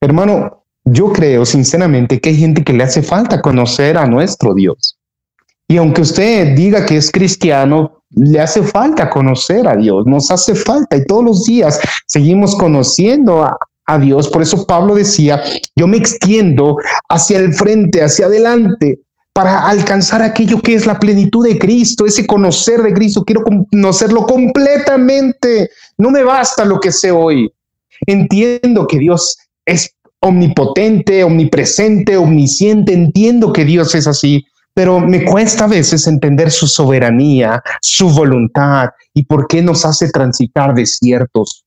Hermano, 0.02 0.64
yo 0.84 1.12
creo 1.12 1.46
sinceramente 1.46 2.20
que 2.20 2.30
hay 2.30 2.36
gente 2.36 2.64
que 2.64 2.72
le 2.72 2.82
hace 2.82 3.02
falta 3.02 3.40
conocer 3.40 3.96
a 3.96 4.04
nuestro 4.04 4.52
Dios. 4.52 4.98
Y 5.68 5.76
aunque 5.76 6.00
usted 6.00 6.56
diga 6.56 6.84
que 6.84 6.96
es 6.96 7.12
cristiano, 7.12 8.02
le 8.10 8.40
hace 8.40 8.64
falta 8.64 9.08
conocer 9.08 9.68
a 9.68 9.76
Dios, 9.76 10.04
nos 10.04 10.28
hace 10.32 10.56
falta 10.56 10.96
y 10.96 11.06
todos 11.06 11.24
los 11.24 11.44
días 11.44 11.80
seguimos 12.06 12.56
conociendo 12.56 13.44
a, 13.44 13.56
Dios. 14.00 14.28
Por 14.28 14.40
eso 14.40 14.66
Pablo 14.66 14.94
decía, 14.94 15.42
yo 15.76 15.86
me 15.86 15.98
extiendo 15.98 16.78
hacia 17.10 17.38
el 17.38 17.52
frente, 17.52 18.02
hacia 18.02 18.24
adelante, 18.24 19.00
para 19.34 19.68
alcanzar 19.68 20.22
aquello 20.22 20.62
que 20.62 20.74
es 20.74 20.86
la 20.86 20.98
plenitud 20.98 21.46
de 21.46 21.58
Cristo, 21.58 22.06
ese 22.06 22.26
conocer 22.26 22.80
de 22.80 22.94
Cristo. 22.94 23.22
Quiero 23.22 23.44
conocerlo 23.44 24.24
completamente. 24.24 25.68
No 25.98 26.10
me 26.10 26.22
basta 26.22 26.64
lo 26.64 26.80
que 26.80 26.90
sé 26.90 27.10
hoy. 27.10 27.52
Entiendo 28.06 28.86
que 28.86 28.98
Dios 28.98 29.36
es 29.64 29.94
omnipotente, 30.20 31.24
omnipresente, 31.24 32.16
omnisciente. 32.16 32.92
Entiendo 32.92 33.52
que 33.52 33.64
Dios 33.64 33.94
es 33.94 34.06
así, 34.06 34.46
pero 34.74 35.00
me 35.00 35.24
cuesta 35.24 35.64
a 35.64 35.68
veces 35.68 36.06
entender 36.06 36.50
su 36.50 36.66
soberanía, 36.66 37.62
su 37.80 38.08
voluntad 38.08 38.90
y 39.12 39.24
por 39.24 39.46
qué 39.46 39.62
nos 39.62 39.84
hace 39.84 40.10
transitar 40.10 40.74
desiertos. 40.74 41.64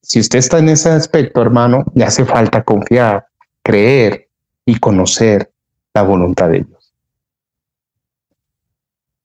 Si 0.00 0.20
usted 0.20 0.38
está 0.38 0.58
en 0.58 0.68
ese 0.68 0.90
aspecto, 0.90 1.42
hermano, 1.42 1.84
le 1.94 2.04
hace 2.04 2.24
falta 2.24 2.62
confiar, 2.62 3.26
creer 3.62 4.28
y 4.64 4.78
conocer 4.78 5.50
la 5.92 6.02
voluntad 6.02 6.48
de 6.48 6.62
Dios. 6.62 6.94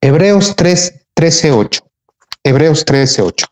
Hebreos 0.02 0.56
3, 0.56 1.06
13, 1.14 1.52
8. 1.52 1.82
Hebreos 2.44 2.84
13, 2.86 3.22
8. 3.22 3.51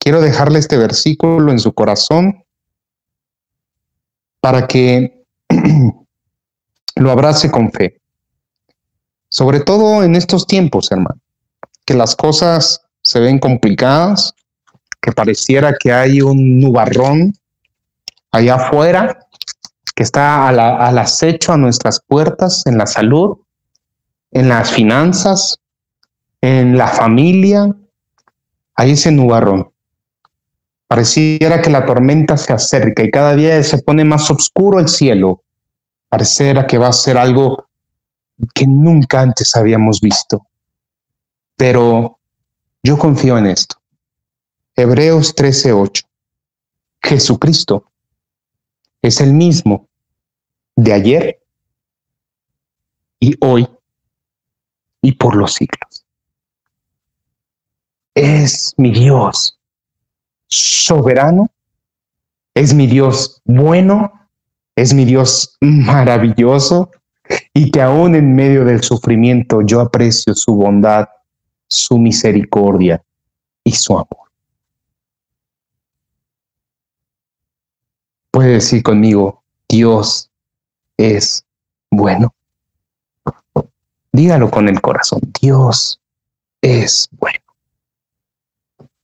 Quiero 0.00 0.22
dejarle 0.22 0.58
este 0.58 0.78
versículo 0.78 1.52
en 1.52 1.58
su 1.58 1.74
corazón 1.74 2.42
para 4.40 4.66
que 4.66 5.26
lo 6.96 7.10
abrace 7.10 7.50
con 7.50 7.70
fe. 7.70 8.00
Sobre 9.28 9.60
todo 9.60 10.02
en 10.02 10.16
estos 10.16 10.46
tiempos, 10.46 10.90
hermano, 10.90 11.20
que 11.84 11.92
las 11.92 12.16
cosas 12.16 12.80
se 13.02 13.20
ven 13.20 13.38
complicadas, 13.38 14.34
que 15.02 15.12
pareciera 15.12 15.76
que 15.78 15.92
hay 15.92 16.22
un 16.22 16.58
nubarrón 16.58 17.34
allá 18.32 18.54
afuera 18.54 19.26
que 19.94 20.02
está 20.02 20.48
al 20.48 20.98
acecho 20.98 21.52
a 21.52 21.58
nuestras 21.58 22.00
puertas 22.00 22.62
en 22.64 22.78
la 22.78 22.86
salud, 22.86 23.36
en 24.30 24.48
las 24.48 24.70
finanzas, 24.70 25.60
en 26.40 26.78
la 26.78 26.88
familia, 26.88 27.76
hay 28.76 28.92
ese 28.92 29.12
nubarrón. 29.12 29.70
Pareciera 30.90 31.62
que 31.62 31.70
la 31.70 31.86
tormenta 31.86 32.36
se 32.36 32.52
acerca 32.52 33.04
y 33.04 33.12
cada 33.12 33.36
día 33.36 33.62
se 33.62 33.78
pone 33.80 34.04
más 34.04 34.28
oscuro 34.28 34.80
el 34.80 34.88
cielo. 34.88 35.44
Pareciera 36.08 36.66
que 36.66 36.78
va 36.78 36.88
a 36.88 36.92
ser 36.92 37.16
algo 37.16 37.68
que 38.52 38.66
nunca 38.66 39.20
antes 39.20 39.54
habíamos 39.54 40.00
visto. 40.00 40.48
Pero 41.54 42.18
yo 42.82 42.98
confío 42.98 43.38
en 43.38 43.46
esto. 43.46 43.76
Hebreos 44.74 45.32
13:8. 45.36 46.02
Jesucristo 47.00 47.84
es 49.00 49.20
el 49.20 49.32
mismo 49.32 49.86
de 50.74 50.92
ayer 50.92 51.40
y 53.20 53.36
hoy 53.40 53.68
y 55.02 55.12
por 55.12 55.36
los 55.36 55.54
siglos. 55.54 56.04
Es 58.12 58.74
mi 58.76 58.90
Dios 58.90 59.56
soberano, 60.50 61.48
es 62.54 62.74
mi 62.74 62.86
Dios 62.86 63.40
bueno, 63.44 64.12
es 64.76 64.92
mi 64.94 65.04
Dios 65.04 65.56
maravilloso 65.60 66.90
y 67.54 67.70
que 67.70 67.80
aún 67.80 68.14
en 68.14 68.34
medio 68.34 68.64
del 68.64 68.82
sufrimiento 68.82 69.62
yo 69.62 69.80
aprecio 69.80 70.34
su 70.34 70.54
bondad, 70.54 71.08
su 71.68 71.98
misericordia 71.98 73.02
y 73.64 73.72
su 73.72 73.92
amor. 73.92 74.30
Puede 78.32 78.50
decir 78.54 78.82
conmigo, 78.82 79.42
Dios 79.68 80.30
es 80.96 81.44
bueno. 81.90 82.34
Dígalo 84.12 84.50
con 84.50 84.68
el 84.68 84.80
corazón, 84.80 85.20
Dios 85.40 86.00
es 86.62 87.08
bueno. 87.12 87.39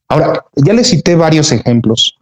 Ahora, 0.09 0.45
ya 0.55 0.73
le 0.73 0.85
cité 0.85 1.16
varios 1.16 1.51
ejemplos 1.53 2.16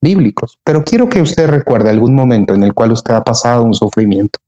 bíblicos, 0.00 0.58
pero 0.64 0.84
quiero 0.84 1.08
que 1.08 1.20
usted 1.20 1.48
recuerde 1.48 1.90
algún 1.90 2.14
momento 2.14 2.54
en 2.54 2.62
el 2.62 2.72
cual 2.72 2.92
usted 2.92 3.14
ha 3.14 3.24
pasado 3.24 3.64
un 3.64 3.74
sufrimiento. 3.74 4.38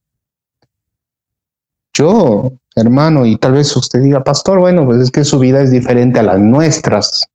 Yo, 1.92 2.52
hermano, 2.74 3.26
y 3.26 3.36
tal 3.36 3.52
vez 3.52 3.76
usted 3.76 4.00
diga, 4.00 4.22
pastor, 4.22 4.60
bueno, 4.60 4.86
pues 4.86 5.00
es 5.00 5.10
que 5.10 5.24
su 5.24 5.38
vida 5.38 5.60
es 5.60 5.70
diferente 5.70 6.20
a 6.20 6.22
las 6.22 6.38
nuestras. 6.38 7.26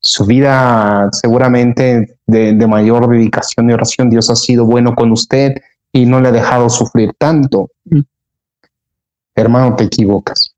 Su 0.00 0.26
vida 0.26 1.08
seguramente 1.12 2.18
de, 2.26 2.52
de 2.52 2.66
mayor 2.66 3.08
dedicación 3.08 3.70
y 3.70 3.72
oración, 3.72 4.10
Dios 4.10 4.28
ha 4.28 4.36
sido 4.36 4.66
bueno 4.66 4.94
con 4.96 5.12
usted 5.12 5.54
y 5.92 6.04
no 6.06 6.20
le 6.20 6.28
ha 6.28 6.32
dejado 6.32 6.68
sufrir 6.68 7.12
tanto. 7.16 7.70
Hermano, 9.34 9.76
te 9.76 9.84
equivocas. 9.84 10.54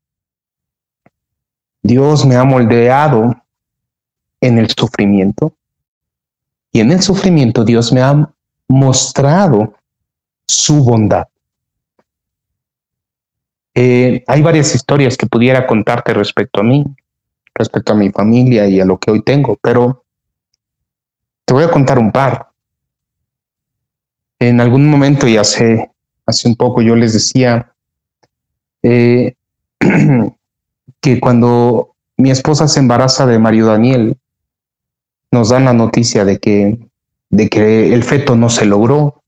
Dios 1.83 2.25
me 2.25 2.37
ha 2.37 2.45
moldeado 2.45 3.35
en 4.47 4.59
el 4.59 4.69
sufrimiento 4.71 5.55
y 6.73 6.81
en 6.81 6.91
el 6.91 7.01
sufrimiento 7.03 7.65
Dios 7.65 7.93
me 7.93 8.03
ha 8.03 8.31
mostrado 8.69 9.75
su 10.47 10.85
bondad. 10.85 11.29
Eh, 13.75 14.23
hay 14.27 14.43
varias 14.43 14.75
historias 14.75 15.17
que 15.17 15.27
pudiera 15.27 15.67
contarte 15.67 16.13
respecto 16.13 16.61
a 16.61 16.65
mí, 16.65 16.85
respecto 17.55 17.93
a 17.93 17.97
mi 17.97 18.11
familia 18.11 18.67
y 18.67 18.81
a 18.81 18.85
lo 18.85 18.99
que 18.99 19.13
hoy 19.13 19.23
tengo, 19.23 19.57
pero 19.63 20.05
te 21.45 21.55
voy 21.55 21.65
a 21.65 21.71
contar 21.71 21.99
un 21.99 22.13
par. 22.13 22.51
En 24.41 24.61
algún 24.61 24.89
momento 24.89 25.27
y 25.29 25.37
hace, 25.37 25.91
hace 26.27 26.49
un 26.49 26.57
poco 26.57 26.83
yo 26.83 26.97
les 26.97 27.13
decía 27.13 27.73
eh, 28.83 29.35
que 31.01 31.21
cuando 31.21 31.95
mi 32.17 32.31
esposa 32.31 32.67
se 32.67 32.81
embaraza 32.81 33.27
de 33.27 33.39
Mario 33.39 33.67
Daniel, 33.67 34.19
nos 35.35 35.51
dan 35.51 35.65
la 35.67 35.75
noticia 35.75 36.25
de 36.25 36.39
que, 36.39 36.79
de 37.29 37.49
que 37.51 37.93
el 37.93 38.05
feto 38.05 38.37
no 38.37 38.49
se 38.49 38.65
logró, 38.65 39.23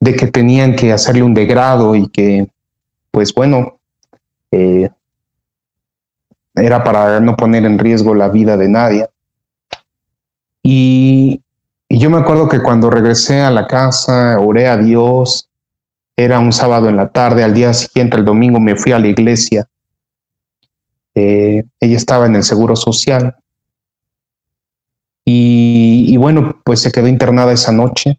de 0.00 0.16
que 0.16 0.26
tenían 0.26 0.74
que 0.74 0.92
hacerle 0.92 1.22
un 1.22 1.32
degrado 1.32 1.94
y 1.94 2.08
que, 2.08 2.48
pues 3.12 3.32
bueno, 3.32 3.78
eh, 4.50 4.90
era 6.54 6.82
para 6.82 7.20
no 7.20 7.36
poner 7.36 7.64
en 7.64 7.78
riesgo 7.78 8.14
la 8.14 8.28
vida 8.28 8.56
de 8.56 8.68
nadie. 8.68 9.08
Y, 10.62 11.40
yo 11.88 12.08
me 12.08 12.18
acuerdo 12.18 12.48
que 12.48 12.60
cuando 12.60 12.88
regresé 12.88 13.42
a 13.42 13.50
la 13.50 13.66
casa, 13.66 14.40
oré 14.40 14.66
a 14.66 14.78
Dios, 14.78 15.50
era 16.16 16.40
un 16.40 16.50
sábado 16.52 16.88
en 16.88 16.96
la 16.96 17.10
tarde, 17.10 17.44
al 17.44 17.52
día 17.52 17.74
siguiente, 17.74 18.16
el 18.16 18.24
domingo, 18.24 18.58
me 18.58 18.76
fui 18.76 18.92
a 18.92 18.98
la 18.98 19.08
iglesia. 19.08 19.68
Eh, 21.14 21.64
ella 21.78 21.96
estaba 21.96 22.26
en 22.26 22.36
el 22.36 22.42
Seguro 22.42 22.76
Social. 22.76 23.36
Y, 25.34 26.16
bueno, 26.18 26.60
pues 26.62 26.82
se 26.82 26.92
quedó 26.92 27.08
internada 27.08 27.52
esa 27.52 27.72
noche. 27.72 28.18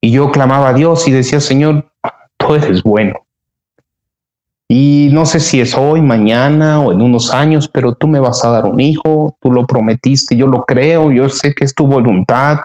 Y 0.00 0.10
yo 0.10 0.30
clamaba 0.30 0.70
a 0.70 0.72
Dios 0.72 1.06
y 1.06 1.10
decía, 1.10 1.38
Señor, 1.40 1.90
tú 2.38 2.54
eres 2.54 2.82
bueno. 2.82 3.14
Y 4.68 5.10
no 5.12 5.26
sé 5.26 5.40
si 5.40 5.60
es 5.60 5.74
hoy, 5.74 6.00
mañana 6.00 6.80
o 6.80 6.92
en 6.92 7.02
unos 7.02 7.32
años, 7.34 7.68
pero 7.68 7.94
tú 7.94 8.08
me 8.08 8.20
vas 8.20 8.42
a 8.44 8.50
dar 8.50 8.64
un 8.64 8.80
hijo, 8.80 9.36
tú 9.40 9.52
lo 9.52 9.66
prometiste, 9.66 10.34
yo 10.34 10.46
lo 10.46 10.64
creo, 10.64 11.12
yo 11.12 11.28
sé 11.28 11.54
que 11.54 11.64
es 11.64 11.74
tu 11.74 11.86
voluntad, 11.86 12.60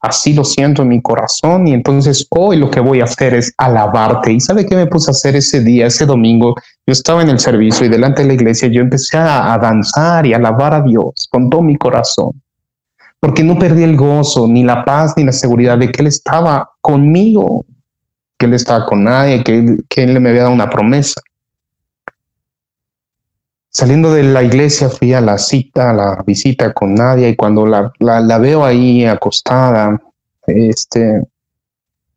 así 0.00 0.32
lo 0.32 0.44
siento 0.44 0.82
en 0.82 0.88
mi 0.88 1.02
corazón 1.02 1.66
y 1.66 1.72
entonces 1.72 2.26
hoy 2.30 2.56
lo 2.56 2.70
que 2.70 2.80
voy 2.80 3.00
a 3.00 3.04
hacer 3.04 3.34
es 3.34 3.52
alabarte. 3.56 4.32
¿Y 4.32 4.40
sabe 4.40 4.66
qué 4.66 4.76
me 4.76 4.86
puse 4.86 5.10
a 5.10 5.12
hacer 5.12 5.36
ese 5.36 5.60
día, 5.60 5.86
ese 5.86 6.06
domingo? 6.06 6.54
Yo 6.86 6.92
estaba 6.92 7.22
en 7.22 7.30
el 7.30 7.40
servicio 7.40 7.86
y 7.86 7.88
delante 7.88 8.22
de 8.22 8.28
la 8.28 8.34
iglesia 8.34 8.68
yo 8.68 8.80
empecé 8.80 9.18
a, 9.18 9.58
danzar 9.58 10.26
y 10.26 10.32
a 10.32 10.36
alabar 10.36 10.74
a 10.74 10.82
Dios 10.82 11.28
con 11.30 11.50
todo 11.50 11.62
mi 11.62 11.76
corazón, 11.76 12.40
porque 13.20 13.42
no 13.42 13.58
perdí 13.58 13.82
el 13.82 13.96
gozo, 13.96 14.46
ni 14.46 14.62
la 14.62 14.84
paz, 14.84 15.14
ni 15.16 15.24
la 15.24 15.32
seguridad 15.32 15.78
de 15.78 15.90
que 15.90 16.02
Él 16.02 16.08
estaba 16.08 16.70
conmigo, 16.80 17.64
que 18.38 18.46
Él 18.46 18.54
estaba 18.54 18.86
con 18.86 19.04
nadie, 19.04 19.42
que, 19.42 19.78
que 19.88 20.04
Él 20.04 20.20
me 20.20 20.30
había 20.30 20.42
dado 20.42 20.54
una 20.54 20.70
promesa. 20.70 21.20
Saliendo 23.78 24.12
de 24.12 24.24
la 24.24 24.42
iglesia 24.42 24.88
fui 24.88 25.14
a 25.14 25.20
la 25.20 25.38
cita, 25.38 25.90
a 25.90 25.92
la 25.92 26.24
visita 26.26 26.72
con 26.72 26.96
Nadia 26.96 27.28
y 27.28 27.36
cuando 27.36 27.64
la, 27.64 28.38
veo 28.40 28.64
ahí 28.64 29.04
acostada, 29.04 30.02
este, 30.48 31.22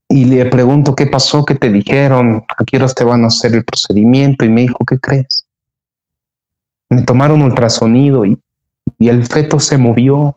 y 0.10 0.26
le 0.26 0.47
pregunto 0.47 0.95
qué 0.95 1.06
pasó, 1.06 1.45
qué 1.45 1.54
te 1.54 1.71
dijeron, 1.71 2.43
a 2.47 2.65
qué 2.65 2.80
te 2.80 3.04
van 3.04 3.26
a 3.26 3.28
hacer 3.28 3.54
el 3.54 3.63
procedimiento 3.63 4.43
y 4.43 4.50
me 4.50 4.62
dijo, 4.62 4.84
¿qué 4.86 4.97
crees? 4.97 5.45
Me 6.89 7.04
tomaron 7.04 7.43
ultrasonido 7.43 8.26
y, 8.26 8.39
y 8.97 9.10
el 9.10 9.24
feto 9.28 9.60
se 9.60 9.78
movió, 9.78 10.35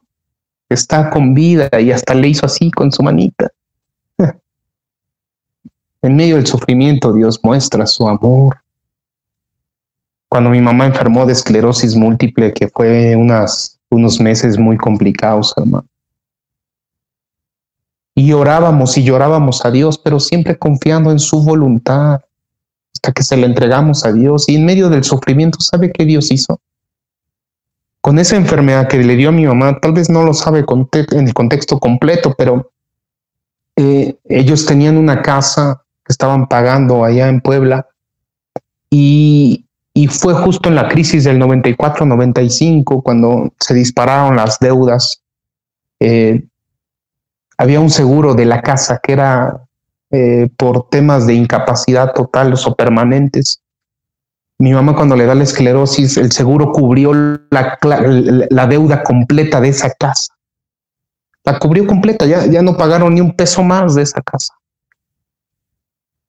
está 0.68 1.08
con 1.08 1.32
vida 1.32 1.70
y 1.80 1.90
hasta 1.90 2.12
le 2.12 2.28
hizo 2.28 2.44
así 2.44 2.70
con 2.70 2.92
su 2.92 3.02
manita. 3.02 3.50
En 6.02 6.16
medio 6.16 6.36
del 6.36 6.46
sufrimiento 6.46 7.14
Dios 7.14 7.40
muestra 7.42 7.86
su 7.86 8.06
amor, 8.06 8.58
cuando 10.34 10.50
mi 10.50 10.60
mamá 10.60 10.86
enfermó 10.86 11.26
de 11.26 11.32
esclerosis 11.32 11.94
múltiple, 11.94 12.52
que 12.52 12.66
fue 12.66 13.14
unos 13.14 14.20
meses 14.20 14.58
muy 14.58 14.76
complicados, 14.76 15.54
hermano. 15.56 15.86
Y 18.16 18.32
orábamos 18.32 18.98
y 18.98 19.04
llorábamos 19.04 19.64
a 19.64 19.70
Dios, 19.70 19.96
pero 19.96 20.18
siempre 20.18 20.58
confiando 20.58 21.12
en 21.12 21.20
su 21.20 21.40
voluntad, 21.44 22.20
hasta 22.92 23.12
que 23.12 23.22
se 23.22 23.36
le 23.36 23.46
entregamos 23.46 24.04
a 24.04 24.12
Dios. 24.12 24.48
Y 24.48 24.56
en 24.56 24.64
medio 24.64 24.88
del 24.88 25.04
sufrimiento, 25.04 25.60
¿sabe 25.60 25.92
qué 25.92 26.04
Dios 26.04 26.32
hizo? 26.32 26.58
Con 28.00 28.18
esa 28.18 28.34
enfermedad 28.34 28.88
que 28.88 28.96
le 28.98 29.14
dio 29.14 29.28
a 29.28 29.32
mi 29.32 29.46
mamá, 29.46 29.78
tal 29.78 29.92
vez 29.92 30.10
no 30.10 30.24
lo 30.24 30.34
sabe 30.34 30.64
en 31.12 31.28
el 31.28 31.32
contexto 31.32 31.78
completo, 31.78 32.34
pero 32.36 32.72
eh, 33.76 34.16
ellos 34.24 34.66
tenían 34.66 34.96
una 34.96 35.22
casa 35.22 35.84
que 36.04 36.12
estaban 36.12 36.48
pagando 36.48 37.04
allá 37.04 37.28
en 37.28 37.40
Puebla 37.40 37.86
y, 38.90 39.63
y 39.96 40.08
fue 40.08 40.34
justo 40.34 40.68
en 40.68 40.74
la 40.74 40.88
crisis 40.88 41.22
del 41.22 41.40
94-95 41.40 43.00
cuando 43.02 43.52
se 43.60 43.74
dispararon 43.74 44.34
las 44.34 44.58
deudas. 44.58 45.22
Eh, 46.00 46.44
había 47.56 47.78
un 47.78 47.90
seguro 47.90 48.34
de 48.34 48.44
la 48.44 48.60
casa 48.60 49.00
que 49.00 49.12
era 49.12 49.64
eh, 50.10 50.50
por 50.56 50.88
temas 50.88 51.28
de 51.28 51.34
incapacidad 51.34 52.12
totales 52.12 52.66
o 52.66 52.74
permanentes. 52.74 53.62
Mi 54.58 54.72
mamá 54.72 54.96
cuando 54.96 55.14
le 55.14 55.26
da 55.26 55.36
la 55.36 55.44
esclerosis, 55.44 56.16
el 56.16 56.32
seguro 56.32 56.72
cubrió 56.72 57.12
la, 57.50 57.78
la, 58.50 58.66
deuda 58.66 59.04
completa 59.04 59.60
de 59.60 59.68
esa 59.68 59.90
casa. 59.90 60.34
La 61.44 61.60
cubrió 61.60 61.86
completa, 61.86 62.26
ya, 62.26 62.46
ya 62.46 62.62
no 62.62 62.76
pagaron 62.76 63.14
ni 63.14 63.20
un 63.20 63.36
peso 63.36 63.62
más 63.62 63.94
de 63.94 64.02
esa 64.02 64.20
casa. 64.22 64.54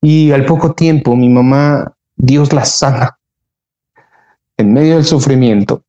Y 0.01 0.31
al 0.31 0.45
poco 0.45 0.73
tiempo 0.73 1.15
mi 1.15 1.29
mamá, 1.29 1.95
Dios 2.15 2.53
la 2.53 2.65
sana 2.65 3.14
en 4.57 4.73
medio 4.73 4.95
del 4.95 5.05
sufrimiento, 5.05 5.83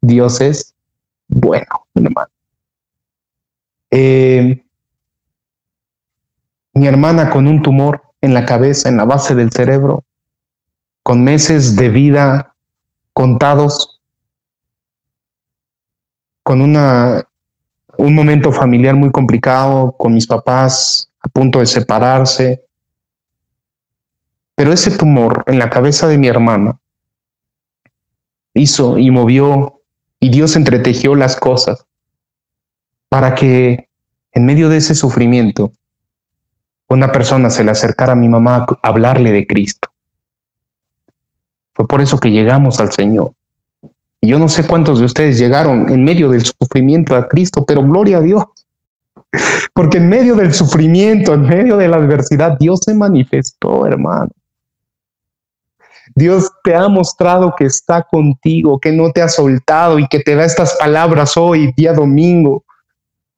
Dios 0.00 0.40
es 0.40 0.74
bueno, 1.28 1.86
hermano. 1.94 2.30
Eh, 3.90 4.64
mi 6.74 6.86
hermana 6.86 7.30
con 7.30 7.46
un 7.46 7.62
tumor 7.62 8.02
en 8.20 8.34
la 8.34 8.44
cabeza, 8.44 8.88
en 8.88 8.96
la 8.96 9.04
base 9.04 9.34
del 9.34 9.50
cerebro, 9.50 10.04
con 11.02 11.22
meses 11.22 11.76
de 11.76 11.88
vida 11.88 12.54
contados, 13.12 14.00
con 16.42 16.60
una, 16.60 17.26
un 17.96 18.14
momento 18.14 18.52
familiar 18.52 18.96
muy 18.96 19.10
complicado, 19.10 19.92
con 19.96 20.12
mis 20.14 20.26
papás 20.26 21.10
a 21.20 21.28
punto 21.28 21.60
de 21.60 21.66
separarse. 21.66 22.64
Pero 24.54 24.72
ese 24.72 24.90
tumor 24.96 25.44
en 25.46 25.58
la 25.58 25.70
cabeza 25.70 26.06
de 26.06 26.18
mi 26.18 26.28
hermana 26.28 26.78
hizo 28.54 28.98
y 28.98 29.10
movió 29.10 29.80
y 30.20 30.30
Dios 30.30 30.56
entretejió 30.56 31.14
las 31.14 31.36
cosas 31.36 31.84
para 33.08 33.34
que 33.34 33.88
en 34.32 34.46
medio 34.46 34.68
de 34.68 34.78
ese 34.78 34.94
sufrimiento 34.94 35.72
una 36.88 37.12
persona 37.12 37.50
se 37.50 37.64
le 37.64 37.72
acercara 37.72 38.12
a 38.12 38.16
mi 38.16 38.28
mamá 38.28 38.66
a 38.82 38.88
hablarle 38.88 39.32
de 39.32 39.46
Cristo. 39.46 39.88
Fue 41.74 41.86
por 41.88 42.00
eso 42.00 42.18
que 42.18 42.30
llegamos 42.30 42.78
al 42.80 42.92
Señor. 42.92 43.32
Y 44.20 44.28
yo 44.28 44.38
no 44.38 44.48
sé 44.48 44.66
cuántos 44.66 45.00
de 45.00 45.06
ustedes 45.06 45.38
llegaron 45.38 45.90
en 45.90 46.04
medio 46.04 46.30
del 46.30 46.44
sufrimiento 46.44 47.16
a 47.16 47.28
Cristo, 47.28 47.64
pero 47.66 47.82
gloria 47.82 48.18
a 48.18 48.20
Dios. 48.20 48.44
Porque 49.74 49.98
en 49.98 50.08
medio 50.08 50.36
del 50.36 50.54
sufrimiento, 50.54 51.34
en 51.34 51.42
medio 51.42 51.76
de 51.76 51.88
la 51.88 51.96
adversidad, 51.96 52.56
Dios 52.58 52.80
se 52.84 52.94
manifestó, 52.94 53.86
hermano. 53.86 54.30
Dios 56.14 56.50
te 56.62 56.74
ha 56.74 56.88
mostrado 56.88 57.54
que 57.56 57.64
está 57.64 58.02
contigo, 58.02 58.78
que 58.78 58.92
no 58.92 59.10
te 59.12 59.22
ha 59.22 59.28
soltado 59.28 59.98
y 59.98 60.06
que 60.08 60.20
te 60.20 60.34
da 60.34 60.44
estas 60.44 60.76
palabras 60.76 61.36
hoy, 61.36 61.72
día 61.76 61.92
domingo, 61.92 62.64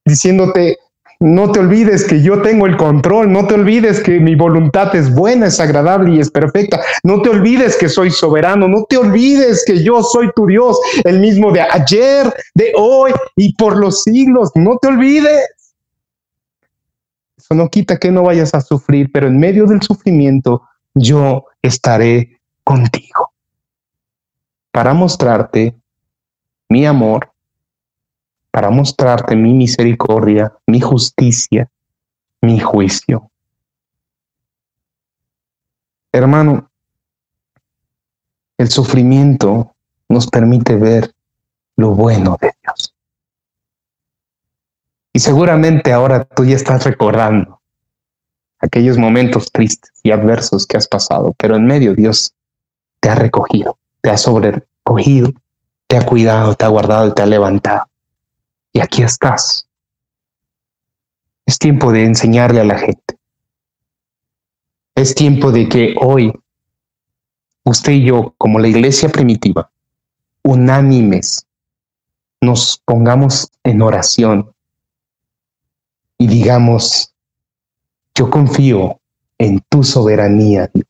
diciéndote, 0.04 0.78
no 1.18 1.50
te 1.50 1.60
olvides 1.60 2.04
que 2.04 2.20
yo 2.20 2.42
tengo 2.42 2.66
el 2.66 2.76
control, 2.76 3.32
no 3.32 3.46
te 3.46 3.54
olvides 3.54 4.00
que 4.00 4.20
mi 4.20 4.34
voluntad 4.34 4.94
es 4.94 5.14
buena, 5.14 5.46
es 5.46 5.58
agradable 5.60 6.14
y 6.14 6.20
es 6.20 6.30
perfecta, 6.30 6.80
no 7.02 7.22
te 7.22 7.30
olvides 7.30 7.76
que 7.76 7.88
soy 7.88 8.10
soberano, 8.10 8.68
no 8.68 8.84
te 8.84 8.98
olvides 8.98 9.64
que 9.66 9.82
yo 9.82 10.02
soy 10.02 10.30
tu 10.36 10.46
Dios, 10.46 10.78
el 11.04 11.20
mismo 11.20 11.52
de 11.52 11.62
ayer, 11.62 12.32
de 12.54 12.72
hoy 12.76 13.12
y 13.36 13.54
por 13.54 13.76
los 13.76 14.02
siglos, 14.02 14.50
no 14.54 14.76
te 14.76 14.88
olvides. 14.88 15.48
Eso 17.38 17.54
no 17.54 17.68
quita 17.68 17.96
que 17.96 18.10
no 18.10 18.24
vayas 18.24 18.54
a 18.54 18.60
sufrir, 18.60 19.10
pero 19.12 19.28
en 19.28 19.38
medio 19.38 19.66
del 19.66 19.80
sufrimiento 19.80 20.62
yo 20.94 21.44
estaré 21.62 22.35
contigo 22.66 23.32
para 24.72 24.92
mostrarte 24.92 25.74
mi 26.68 26.84
amor 26.84 27.30
para 28.56 28.70
mostrarte 28.70 29.36
mi 29.36 29.52
misericordia, 29.52 30.50
mi 30.66 30.80
justicia, 30.80 31.70
mi 32.40 32.58
juicio. 32.58 33.30
Hermano, 36.10 36.70
el 38.56 38.70
sufrimiento 38.70 39.74
nos 40.08 40.26
permite 40.28 40.74
ver 40.76 41.14
lo 41.76 41.90
bueno 41.90 42.38
de 42.40 42.54
Dios. 42.62 42.94
Y 45.12 45.18
seguramente 45.18 45.92
ahora 45.92 46.24
tú 46.24 46.46
ya 46.46 46.56
estás 46.56 46.84
recordando 46.84 47.60
aquellos 48.58 48.96
momentos 48.96 49.52
tristes 49.52 49.92
y 50.02 50.12
adversos 50.12 50.66
que 50.66 50.78
has 50.78 50.88
pasado, 50.88 51.34
pero 51.36 51.56
en 51.56 51.66
medio 51.66 51.94
Dios 51.94 52.34
te 53.06 53.12
ha 53.12 53.14
recogido, 53.14 53.78
te 54.00 54.10
ha 54.10 54.16
sobrecogido, 54.18 55.32
te 55.86 55.96
ha 55.96 56.04
cuidado, 56.04 56.56
te 56.56 56.64
ha 56.64 56.68
guardado 56.68 57.14
te 57.14 57.22
ha 57.22 57.26
levantado. 57.26 57.88
Y 58.72 58.80
aquí 58.80 59.04
estás. 59.04 59.68
Es 61.44 61.56
tiempo 61.56 61.92
de 61.92 62.04
enseñarle 62.04 62.62
a 62.62 62.64
la 62.64 62.76
gente. 62.76 63.16
Es 64.96 65.14
tiempo 65.14 65.52
de 65.52 65.68
que 65.68 65.94
hoy 66.00 66.32
usted 67.62 67.92
y 67.92 68.06
yo, 68.06 68.34
como 68.38 68.58
la 68.58 68.66
iglesia 68.66 69.08
primitiva, 69.08 69.70
unánimes, 70.42 71.46
nos 72.40 72.82
pongamos 72.84 73.52
en 73.62 73.82
oración 73.82 74.52
y 76.18 76.26
digamos, 76.26 77.14
yo 78.16 78.28
confío 78.30 78.98
en 79.38 79.60
tu 79.68 79.84
soberanía, 79.84 80.68
Dios. 80.74 80.85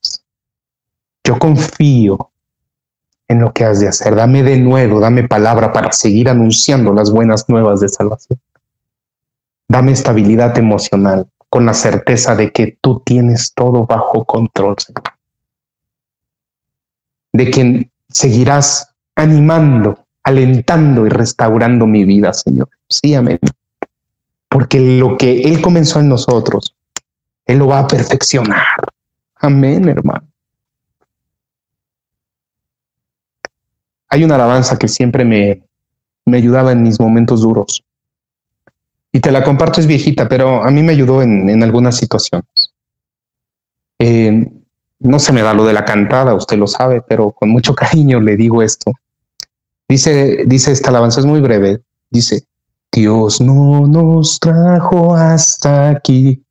Yo 1.26 1.40
confío 1.40 2.30
en 3.26 3.40
lo 3.40 3.52
que 3.52 3.64
has 3.64 3.80
de 3.80 3.88
hacer. 3.88 4.14
Dame 4.14 4.44
de 4.44 4.58
nuevo, 4.58 5.00
dame 5.00 5.26
palabra 5.26 5.72
para 5.72 5.90
seguir 5.90 6.28
anunciando 6.28 6.94
las 6.94 7.10
buenas 7.10 7.48
nuevas 7.48 7.80
de 7.80 7.88
salvación. 7.88 8.38
Dame 9.66 9.90
estabilidad 9.90 10.56
emocional 10.56 11.28
con 11.48 11.66
la 11.66 11.74
certeza 11.74 12.36
de 12.36 12.52
que 12.52 12.78
tú 12.80 13.02
tienes 13.04 13.52
todo 13.54 13.86
bajo 13.86 14.24
control, 14.24 14.76
Señor. 14.78 15.02
De 17.32 17.50
que 17.50 17.90
seguirás 18.08 18.94
animando, 19.16 20.06
alentando 20.22 21.06
y 21.06 21.08
restaurando 21.08 21.88
mi 21.88 22.04
vida, 22.04 22.32
Señor. 22.32 22.68
Sí, 22.88 23.16
amén. 23.16 23.40
Porque 24.48 24.78
lo 24.78 25.16
que 25.16 25.42
Él 25.42 25.60
comenzó 25.60 25.98
en 25.98 26.08
nosotros, 26.08 26.76
Él 27.46 27.58
lo 27.58 27.66
va 27.66 27.80
a 27.80 27.88
perfeccionar. 27.88 28.76
Amén, 29.34 29.88
hermano. 29.88 30.28
Hay 34.08 34.24
una 34.24 34.36
alabanza 34.36 34.78
que 34.78 34.88
siempre 34.88 35.24
me, 35.24 35.62
me 36.24 36.36
ayudaba 36.36 36.72
en 36.72 36.82
mis 36.82 37.00
momentos 37.00 37.40
duros. 37.40 37.82
Y 39.12 39.20
te 39.20 39.32
la 39.32 39.42
comparto, 39.42 39.80
es 39.80 39.86
viejita, 39.86 40.28
pero 40.28 40.62
a 40.62 40.70
mí 40.70 40.82
me 40.82 40.92
ayudó 40.92 41.22
en, 41.22 41.48
en 41.48 41.62
algunas 41.62 41.96
situaciones. 41.96 42.46
Eh, 43.98 44.50
no 44.98 45.18
se 45.18 45.32
me 45.32 45.42
da 45.42 45.54
lo 45.54 45.64
de 45.64 45.72
la 45.72 45.84
cantada, 45.84 46.34
usted 46.34 46.58
lo 46.58 46.66
sabe, 46.66 47.02
pero 47.02 47.32
con 47.32 47.48
mucho 47.48 47.74
cariño 47.74 48.20
le 48.20 48.36
digo 48.36 48.62
esto. 48.62 48.92
Dice, 49.88 50.44
dice 50.46 50.72
esta 50.72 50.90
alabanza, 50.90 51.20
es 51.20 51.26
muy 51.26 51.40
breve. 51.40 51.80
Dice, 52.10 52.44
Dios 52.92 53.40
no 53.40 53.86
nos 53.86 54.40
trajo 54.40 55.14
hasta 55.14 55.90
aquí 55.90 56.42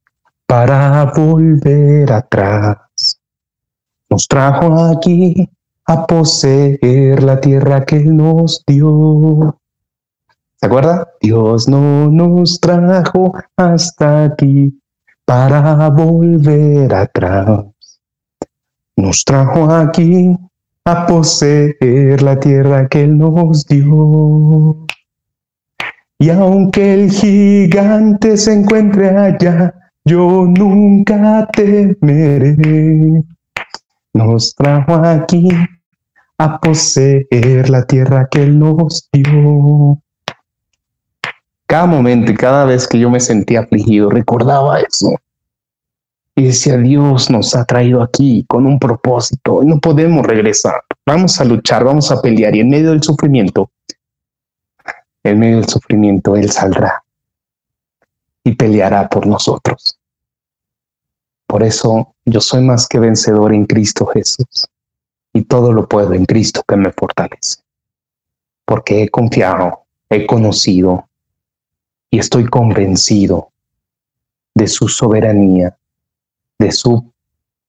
para 0.45 1.11
volver 1.15 2.11
atrás. 2.11 3.19
Nos 4.09 4.27
trajo 4.27 4.85
aquí 4.85 5.49
a 5.87 6.07
poseer 6.07 7.21
la 7.21 7.39
tierra 7.39 7.85
que 7.85 7.99
nos 7.99 8.63
dio. 8.65 9.59
¿Se 10.55 10.65
acuerda? 10.65 11.07
Dios 11.21 11.67
no 11.67 12.09
nos 12.09 12.59
trajo 12.59 13.33
hasta 13.55 14.25
aquí 14.25 14.79
para 15.25 15.89
volver 15.89 16.93
atrás. 16.93 17.65
Nos 18.95 19.23
trajo 19.25 19.69
aquí 19.71 20.35
a 20.85 21.05
poseer 21.05 22.21
la 22.21 22.39
tierra 22.39 22.87
que 22.87 23.05
nos 23.05 23.65
dio. 23.67 24.85
Y 26.17 26.29
aunque 26.29 26.93
el 26.93 27.11
gigante 27.11 28.37
se 28.37 28.53
encuentre 28.53 29.09
allá, 29.09 29.73
yo 30.05 30.45
nunca 30.47 31.47
temeré. 31.53 33.23
Nos 34.13 34.55
trajo 34.55 34.95
aquí 34.95 35.49
a 36.37 36.59
poseer 36.59 37.69
la 37.69 37.85
tierra 37.85 38.27
que 38.29 38.43
Él 38.43 38.59
nos 38.59 39.09
dio. 39.11 40.01
Cada 41.65 41.85
momento 41.85 42.31
y 42.31 42.35
cada 42.35 42.65
vez 42.65 42.87
que 42.87 42.99
yo 42.99 43.09
me 43.09 43.19
sentía 43.19 43.61
afligido, 43.61 44.09
recordaba 44.09 44.79
eso. 44.79 45.15
Y 46.35 46.43
decía, 46.43 46.77
Dios 46.77 47.29
nos 47.29 47.55
ha 47.55 47.63
traído 47.63 48.03
aquí 48.03 48.43
con 48.47 48.65
un 48.65 48.77
propósito 48.77 49.63
no 49.63 49.79
podemos 49.79 50.25
regresar. 50.25 50.83
Vamos 51.05 51.39
a 51.39 51.45
luchar, 51.45 51.85
vamos 51.85 52.11
a 52.11 52.21
pelear 52.21 52.55
y 52.55 52.59
en 52.59 52.69
medio 52.69 52.91
del 52.91 53.01
sufrimiento, 53.01 53.71
en 55.23 55.39
medio 55.39 55.57
del 55.57 55.69
sufrimiento, 55.69 56.35
Él 56.35 56.51
saldrá 56.51 57.03
y 58.43 58.53
peleará 58.53 59.07
por 59.07 59.25
nosotros. 59.25 59.97
Por 61.47 61.63
eso 61.63 62.15
yo 62.25 62.41
soy 62.41 62.63
más 62.63 62.87
que 62.87 62.99
vencedor 62.99 63.53
en 63.53 63.65
Cristo 63.65 64.05
Jesús 64.07 64.67
y 65.35 65.43
todo 65.43 65.73
lo 65.73 65.89
puedo 65.89 66.13
en 66.13 66.25
Cristo 66.25 66.63
que 66.65 66.77
me 66.77 66.93
fortalece. 66.93 67.61
Porque 68.63 69.03
he 69.03 69.09
confiado, 69.09 69.83
he 70.09 70.25
conocido 70.25 71.09
y 72.09 72.19
estoy 72.19 72.45
convencido 72.45 73.51
de 74.53 74.67
su 74.69 74.87
soberanía, 74.87 75.77
de 76.57 76.71
su 76.71 77.11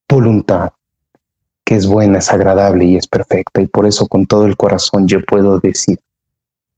voluntad, 0.08 0.74
que 1.64 1.74
es 1.74 1.88
buena, 1.88 2.20
es 2.20 2.30
agradable 2.30 2.84
y 2.84 2.96
es 2.96 3.08
perfecta. 3.08 3.60
Y 3.60 3.66
por 3.66 3.84
eso 3.84 4.06
con 4.06 4.26
todo 4.26 4.46
el 4.46 4.56
corazón 4.56 5.08
yo 5.08 5.20
puedo 5.24 5.58
decir 5.58 5.98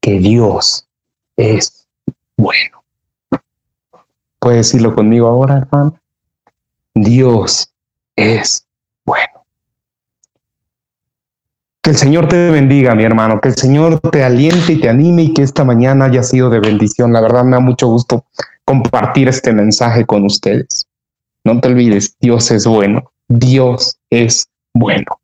que 0.00 0.18
Dios 0.18 0.88
es 1.36 1.86
bueno. 2.38 2.82
¿Puede 4.38 4.56
decirlo 4.56 4.94
conmigo 4.94 5.26
ahora, 5.26 5.58
hermano? 5.58 6.00
Dios 6.94 7.70
es 8.16 8.66
bueno. 9.04 9.37
Que 11.88 11.92
el 11.92 11.96
Señor 11.98 12.28
te 12.28 12.50
bendiga, 12.50 12.94
mi 12.94 13.04
hermano, 13.04 13.40
que 13.40 13.48
el 13.48 13.54
Señor 13.54 13.98
te 14.10 14.22
aliente 14.22 14.74
y 14.74 14.76
te 14.78 14.90
anime 14.90 15.22
y 15.22 15.32
que 15.32 15.40
esta 15.40 15.64
mañana 15.64 16.04
haya 16.04 16.22
sido 16.22 16.50
de 16.50 16.60
bendición. 16.60 17.14
La 17.14 17.22
verdad 17.22 17.44
me 17.44 17.52
da 17.52 17.60
mucho 17.60 17.88
gusto 17.88 18.26
compartir 18.66 19.26
este 19.26 19.54
mensaje 19.54 20.04
con 20.04 20.26
ustedes. 20.26 20.86
No 21.44 21.58
te 21.62 21.68
olvides, 21.68 22.14
Dios 22.20 22.50
es 22.50 22.66
bueno, 22.66 23.10
Dios 23.26 23.96
es 24.10 24.48
bueno. 24.74 25.18